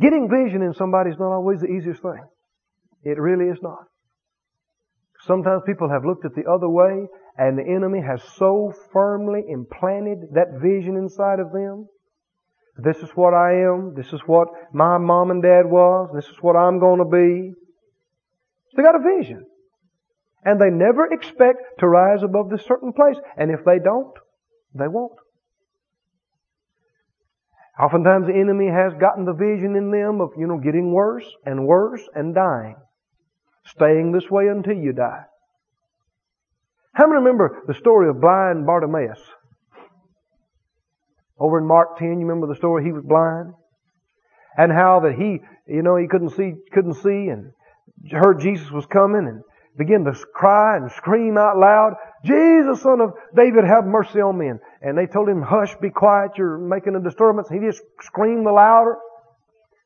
[0.00, 2.24] Getting vision in somebody is not always the easiest thing.
[3.04, 3.86] It really is not.
[5.26, 7.06] Sometimes people have looked at the other way
[7.38, 11.86] and the enemy has so firmly implanted that vision inside of them.
[12.76, 13.94] This is what I am.
[13.94, 16.10] This is what my mom and dad was.
[16.14, 17.54] This is what I'm going to be.
[18.76, 19.46] They got a vision.
[20.44, 23.16] And they never expect to rise above this certain place.
[23.36, 24.12] And if they don't,
[24.74, 25.18] they won't.
[27.78, 31.66] Oftentimes the enemy has gotten the vision in them of, you know, getting worse and
[31.66, 32.76] worse and dying.
[33.66, 35.24] Staying this way until you die.
[36.92, 39.20] How many remember the story of blind Bartimaeus?
[41.38, 42.84] Over in Mark 10, you remember the story?
[42.84, 43.54] He was blind.
[44.56, 47.50] And how that he, you know, he couldn't see, couldn't see and
[48.12, 49.42] heard Jesus was coming and
[49.76, 51.94] began to cry and scream out loud,
[52.24, 54.50] Jesus, son of David, have mercy on me.
[54.82, 57.48] And they told him, hush, be quiet, you're making a disturbance.
[57.50, 58.96] He just screamed the louder.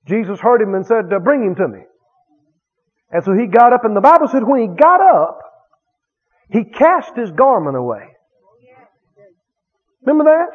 [0.06, 1.81] Jesus heard him and said, uh, bring him to me.
[3.10, 5.40] And so he got up, and the Bible said when he got up,
[6.51, 8.06] he cast his garment away.
[10.05, 10.47] Remember that?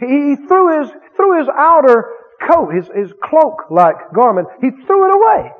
[0.00, 2.06] He threw his, threw his outer
[2.42, 5.50] coat, his, his cloak-like garment, he threw it away.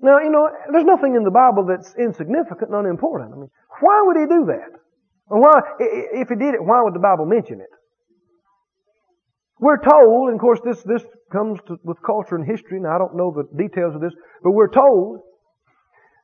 [0.00, 3.32] Now, you know, there's nothing in the Bible that's insignificant and unimportant.
[3.32, 3.50] I mean,
[3.80, 4.70] why would he do that?
[5.30, 7.70] And why, if he did it, why would the Bible mention it?
[9.60, 11.02] We're told, and of course this, this
[11.32, 14.52] comes to, with culture and history, and I don't know the details of this, but
[14.52, 15.20] we're told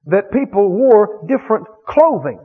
[0.06, 2.38] that people wore different clothing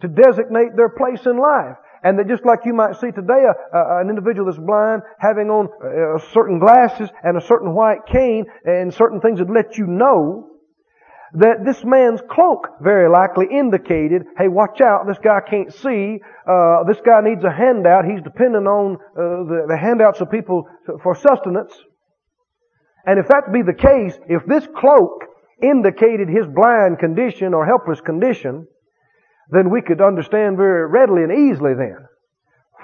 [0.00, 1.76] to designate their place in life.
[2.04, 5.50] And that just like you might see today, a, a, an individual that's blind having
[5.50, 9.88] on uh, certain glasses and a certain white cane and certain things that let you
[9.88, 10.46] know
[11.34, 16.18] that this man's cloak very likely indicated, hey, watch out, this guy can't see,
[16.48, 20.64] uh, this guy needs a handout, he's dependent on uh, the, the handouts of people
[21.02, 21.72] for sustenance.
[23.06, 25.24] And if that be the case, if this cloak
[25.62, 28.66] indicated his blind condition or helpless condition,
[29.50, 32.08] then we could understand very readily and easily then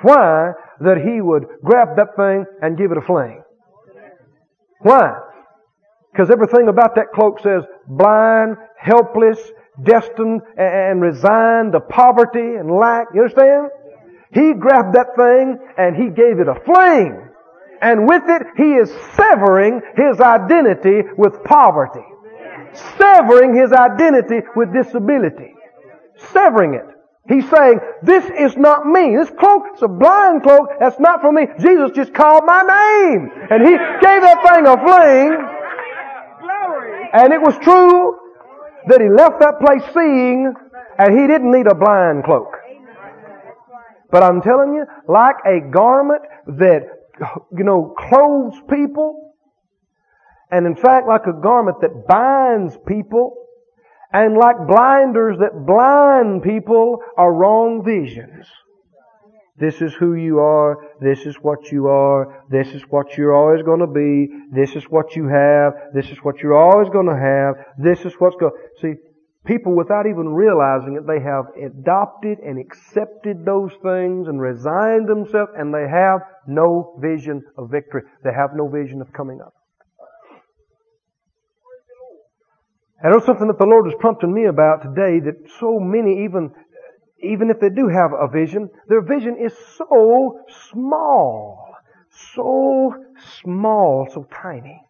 [0.02, 0.50] why
[0.80, 3.42] that he would grab that thing and give it a fling.
[4.80, 5.12] Why?
[6.14, 9.40] Because everything about that cloak says blind, helpless,
[9.82, 13.08] destined, and resigned to poverty and lack.
[13.12, 13.70] You understand?
[14.32, 17.20] He grabbed that thing and he gave it a fling.
[17.82, 22.06] And with it, he is severing his identity with poverty.
[22.96, 25.52] Severing his identity with disability.
[26.32, 26.86] Severing it.
[27.26, 29.16] He's saying, this is not me.
[29.16, 30.68] This cloak, it's a blind cloak.
[30.78, 31.46] That's not for me.
[31.58, 33.30] Jesus just called my name.
[33.50, 35.53] And he gave that thing a fling.
[37.14, 38.18] And it was true
[38.88, 40.52] that he left that place seeing
[40.98, 42.56] and he didn't need a blind cloak.
[44.10, 46.82] But I'm telling you, like a garment that
[47.56, 49.34] you know, clothes people,
[50.50, 53.36] and in fact like a garment that binds people,
[54.12, 58.46] and like blinders that blind people are wrong visions.
[59.56, 60.78] This is who you are.
[61.00, 62.44] This is what you are.
[62.50, 64.28] This is what you're always going to be.
[64.52, 65.74] This is what you have.
[65.94, 67.54] This is what you're always going to have.
[67.78, 68.52] This is what's going.
[68.82, 68.94] See,
[69.46, 75.52] people without even realizing it, they have adopted and accepted those things and resigned themselves,
[75.56, 78.02] and they have no vision of victory.
[78.24, 79.54] They have no vision of coming up.
[83.04, 86.50] And that's something that the Lord is prompting me about today that so many even
[87.24, 90.40] even if they do have a vision, their vision is so
[90.70, 91.74] small,
[92.34, 92.94] so
[93.42, 94.80] small, so tiny.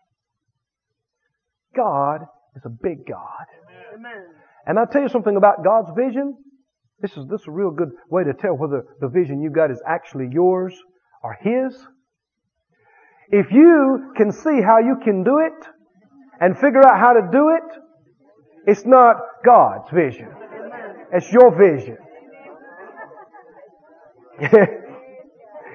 [1.77, 2.23] God
[2.56, 3.47] is a big God.
[3.94, 4.27] Amen.
[4.66, 6.36] And I tell you something about God's vision.
[7.01, 9.70] This is this is a real good way to tell whether the vision you got
[9.70, 10.74] is actually yours
[11.23, 11.77] or His.
[13.31, 15.66] If you can see how you can do it
[16.40, 17.78] and figure out how to do it,
[18.66, 20.28] it's not God's vision.
[21.12, 21.98] It's your vision.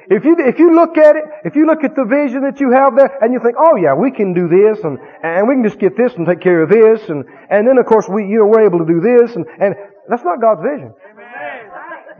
[0.10, 2.72] if you if you look at it, if you look at the vision that you
[2.72, 5.64] have there, and you think, oh yeah, we can do this, and and we can
[5.64, 8.40] just get this and take care of this, and and then of course we you
[8.40, 9.76] know we're able to do this, and and
[10.10, 10.94] that's not God's vision.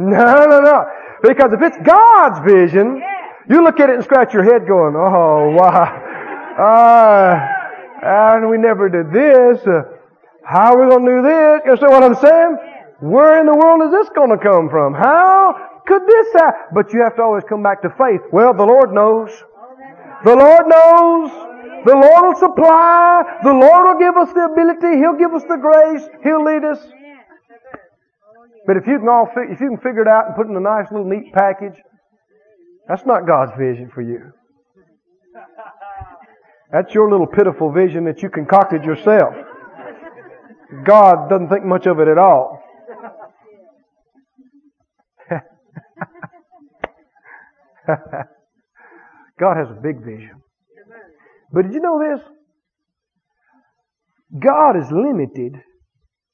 [0.02, 0.86] No, no, no.
[1.22, 3.04] Because if it's God's vision,
[3.50, 5.92] you look at it and scratch your head, going, oh wow,
[6.56, 7.36] uh,
[8.02, 9.60] and we never did this.
[9.68, 9.84] Uh,
[10.46, 11.62] how are we going to do this?
[11.66, 12.58] You understand what I'm saying?
[13.02, 14.94] Where in the world is this going to come from?
[14.94, 16.70] How could this happen?
[16.74, 18.22] But you have to always come back to faith.
[18.32, 19.32] Well, the Lord knows.
[20.24, 21.32] The Lord knows.
[21.86, 23.24] The Lord will supply.
[23.42, 25.02] The Lord will give us the ability.
[25.02, 26.06] He'll give us the grace.
[26.24, 26.80] He'll lead us.
[28.68, 30.58] But if you can all, if you can figure it out and put it in
[30.58, 31.82] a nice little neat package,
[32.88, 34.32] that's not God's vision for you.
[36.72, 39.34] That's your little pitiful vision that you concocted yourself.
[40.86, 42.59] God doesn't think much of it at all.
[49.40, 50.42] God has a big vision.
[51.52, 52.26] But did you know this?
[54.38, 55.56] God is limited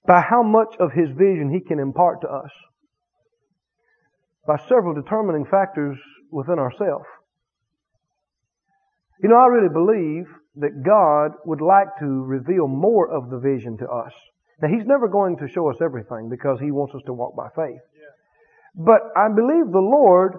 [0.05, 2.51] by how much of His vision He can impart to us
[4.45, 5.97] by several determining factors
[6.31, 7.05] within ourselves.
[9.23, 10.25] You know, I really believe
[10.57, 14.11] that God would like to reveal more of the vision to us.
[14.61, 17.47] Now, He's never going to show us everything because He wants us to walk by
[17.55, 17.81] faith.
[18.75, 20.35] But I believe the Lord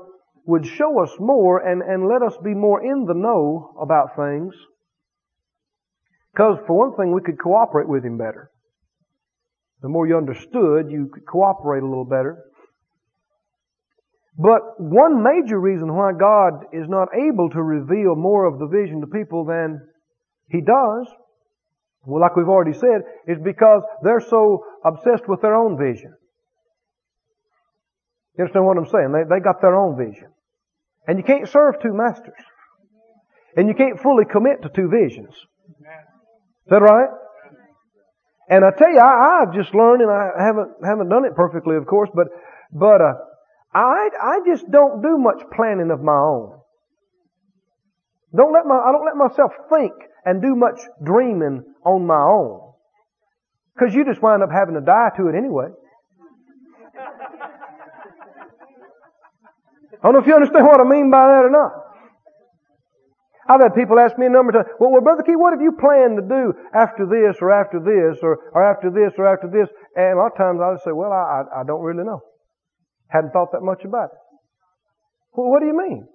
[0.46, 4.54] would show us more and, and let us be more in the know about things.
[6.32, 8.50] Because for one thing, we could cooperate with Him better.
[9.82, 12.44] The more you understood, you could cooperate a little better.
[14.38, 19.00] But one major reason why God is not able to reveal more of the vision
[19.00, 19.80] to people than
[20.48, 21.08] He does,
[22.04, 26.14] well, like we've already said, is because they're so obsessed with their own vision.
[28.38, 29.12] You understand what I'm saying?
[29.12, 30.28] They, they got their own vision.
[31.06, 32.34] And you can't serve two masters.
[33.56, 35.34] And you can't fully commit to two visions.
[35.34, 37.08] Is that right?
[38.48, 41.76] And I tell you, I, I've just learned, and I haven't haven't done it perfectly,
[41.76, 42.28] of course, but
[42.72, 43.14] but uh,
[43.74, 46.60] I I just don't do much planning of my own.
[48.36, 49.92] Don't let my I don't let myself think
[50.24, 52.72] and do much dreaming on my own,
[53.74, 55.68] because you just wind up having to die to it anyway.
[60.00, 61.72] I don't know if you understand what I mean by that or not.
[63.48, 65.62] I've had people ask me a number of times, well, well, Brother Keith, what have
[65.62, 69.46] you planned to do after this or after this or, or after this or after
[69.46, 69.70] this?
[69.94, 72.20] And a lot of times I just say, well, I, I don't really know.
[73.08, 74.18] Hadn't thought that much about it.
[75.32, 76.08] Well, what do you mean?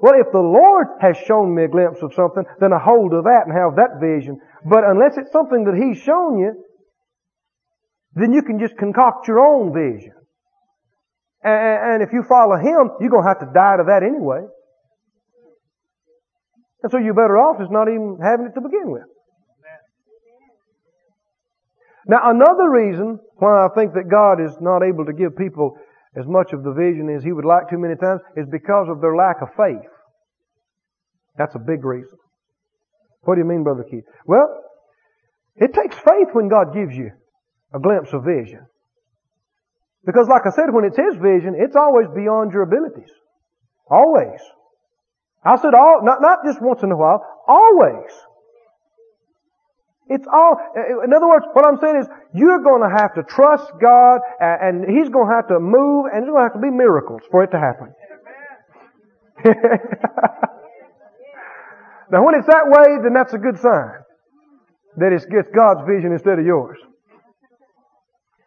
[0.00, 3.22] Well, if the Lord has shown me a glimpse of something, then I hold to
[3.24, 4.40] that and have that vision.
[4.68, 6.52] But unless it's something that He's shown you,
[8.14, 10.12] then you can just concoct your own vision.
[11.44, 14.40] And, if you follow him, you're going to have to die to that anyway.
[16.82, 19.04] And so you're better off just not even having it to begin with.
[22.06, 25.76] Now, another reason why I think that God is not able to give people
[26.16, 29.00] as much of the vision as He would like to many times is because of
[29.00, 29.88] their lack of faith.
[31.36, 32.16] That's a big reason.
[33.22, 34.04] What do you mean, Brother Keith?
[34.26, 34.48] Well,
[35.56, 37.10] it takes faith when God gives you
[37.74, 38.66] a glimpse of vision.
[40.06, 43.10] Because like I said, when it's His vision, it's always beyond your abilities.
[43.90, 44.40] Always.
[45.44, 48.10] I said all, not, not just once in a while, always.
[50.08, 50.56] It's all,
[51.04, 54.84] in other words, what I'm saying is, you're going to have to trust God, and
[54.84, 57.50] He's going to have to move, and there's to have to be miracles for it
[57.52, 57.92] to happen.
[62.10, 63.98] Now when it's that way, then that's a good sign
[64.96, 66.78] that it's, it's God's vision instead of yours.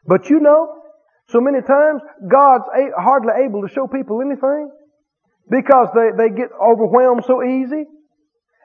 [0.06, 0.84] But you know,
[1.30, 2.64] so many times God's
[2.96, 4.72] hardly able to show people anything
[5.50, 7.84] because they, they get overwhelmed so easy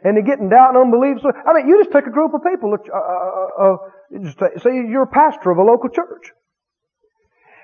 [0.05, 1.18] and they get in doubt and unbelief.
[1.22, 5.10] So, I mean, you just take a group of people, uh, uh, uh, say you're
[5.10, 6.30] a pastor of a local church.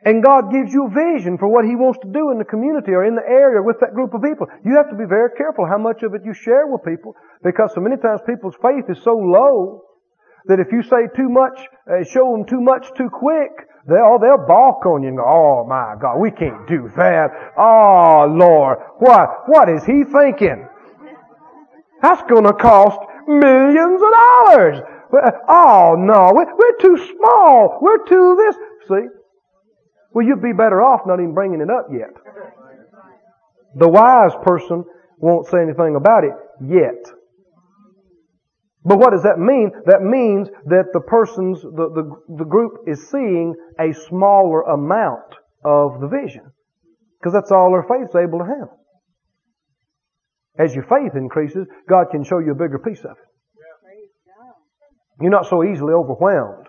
[0.05, 2.93] And God gives you a vision for what He wants to do in the community
[2.93, 4.47] or in the area with that group of people.
[4.65, 7.75] You have to be very careful how much of it you share with people because
[7.75, 9.83] so many times people's faith is so low
[10.47, 11.59] that if you say too much,
[11.91, 15.25] uh, show them too much too quick, they'll, oh, they'll balk on you and go,
[15.25, 17.31] oh my God, we can't do that.
[17.57, 20.69] Oh Lord, what, what is He thinking?
[22.03, 24.79] That's gonna cost millions of dollars.
[25.49, 27.79] Oh no, we're too small.
[27.81, 28.57] We're too this.
[28.89, 29.07] See?
[30.13, 32.11] Well, you'd be better off not even bringing it up yet.
[33.77, 34.85] The wise person
[35.19, 37.18] won't say anything about it yet.
[38.89, 39.71] But what does that mean?
[39.85, 46.01] That means that the person's, the, the, the group is seeing a smaller amount of
[46.01, 46.51] the vision.
[47.21, 48.79] Because that's all their faith's able to handle.
[50.59, 53.29] As your faith increases, God can show you a bigger piece of it.
[55.21, 56.69] You're not so easily overwhelmed.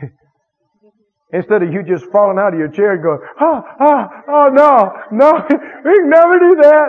[1.32, 4.92] Instead of you just falling out of your chair and going, oh, oh, oh no,
[5.10, 5.32] no,
[5.84, 6.88] we can never do that.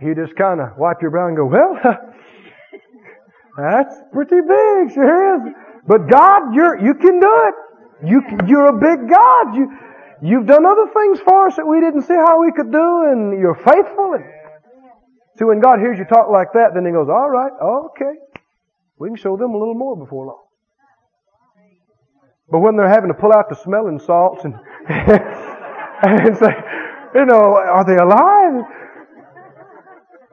[0.00, 1.76] You just kind of wipe your brow and go, well,
[3.56, 5.54] that's pretty big, sure is.
[5.86, 7.54] But God, you're, you can do it.
[8.04, 9.54] You, you're a big God.
[9.54, 9.70] You,
[10.22, 13.38] you've done other things for us that we didn't see how we could do and
[13.38, 14.14] you're faithful.
[14.14, 14.24] And,
[15.36, 17.52] so when God hears you talk like that, then He goes, all right,
[17.90, 18.14] okay.
[18.98, 20.44] We can show them a little more before long.
[22.50, 24.54] But when they're having to pull out the smelling salts and,
[24.88, 26.52] and say,
[27.14, 28.64] you know, are they alive?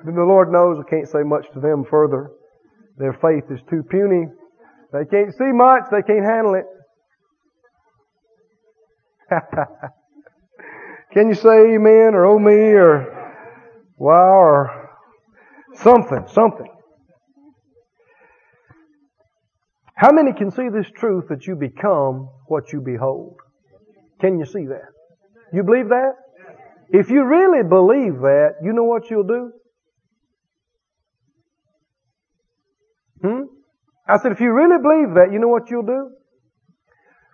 [0.03, 2.31] Then the Lord knows I can't say much to them further.
[3.01, 4.27] Their faith is too puny.
[4.93, 5.85] They can't see much.
[5.91, 6.65] They can't handle it.
[11.11, 13.33] Can you say amen or oh me or
[13.97, 14.89] wow or
[15.73, 16.67] something, something?
[19.95, 23.37] How many can see this truth that you become what you behold?
[24.19, 24.91] Can you see that?
[25.51, 26.13] You believe that?
[26.89, 29.53] If you really believe that, you know what you'll do?
[33.21, 33.43] Hmm?
[34.07, 36.11] I said, if you really believe that, you know what you'll do?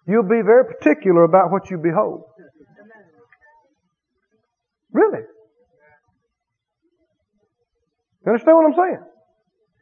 [0.07, 2.23] You'll be very particular about what you behold.
[4.91, 5.23] Really?
[8.26, 9.03] You understand what I'm saying?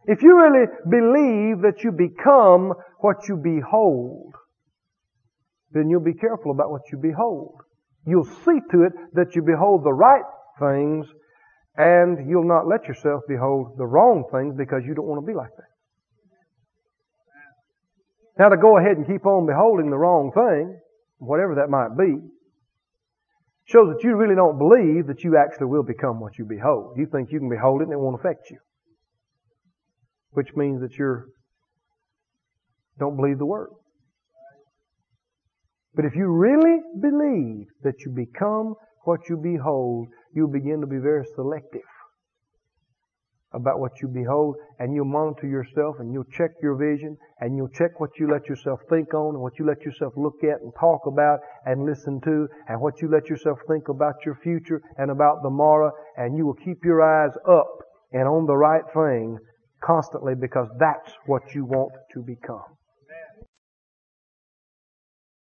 [0.07, 4.35] If you really believe that you become what you behold,
[5.71, 7.61] then you'll be careful about what you behold.
[8.05, 10.23] You'll see to it that you behold the right
[10.59, 11.07] things
[11.75, 15.35] and you'll not let yourself behold the wrong things because you don't want to be
[15.35, 15.74] like that.
[18.37, 20.79] Now to go ahead and keep on beholding the wrong thing,
[21.17, 22.19] whatever that might be,
[23.65, 26.95] shows that you really don't believe that you actually will become what you behold.
[26.97, 28.57] You think you can behold it and it won't affect you
[30.35, 31.27] which means that you're
[32.99, 33.71] don't believe the word.
[35.95, 40.97] But if you really believe that you become what you behold, you'll begin to be
[40.97, 41.81] very selective
[43.55, 47.69] about what you behold and you'll monitor yourself and you'll check your vision and you'll
[47.69, 50.73] check what you let yourself think on and what you let yourself look at and
[50.79, 55.09] talk about and listen to and what you let yourself think about your future and
[55.09, 57.79] about the morrow and you will keep your eyes up
[58.11, 59.37] and on the right thing
[59.83, 62.63] constantly because that's what you want to become.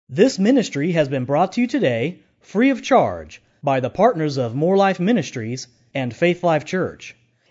[0.08, 4.54] This ministry has been brought to you today free of charge by the partners of
[4.54, 7.16] More Life Ministries and Faith Life Church.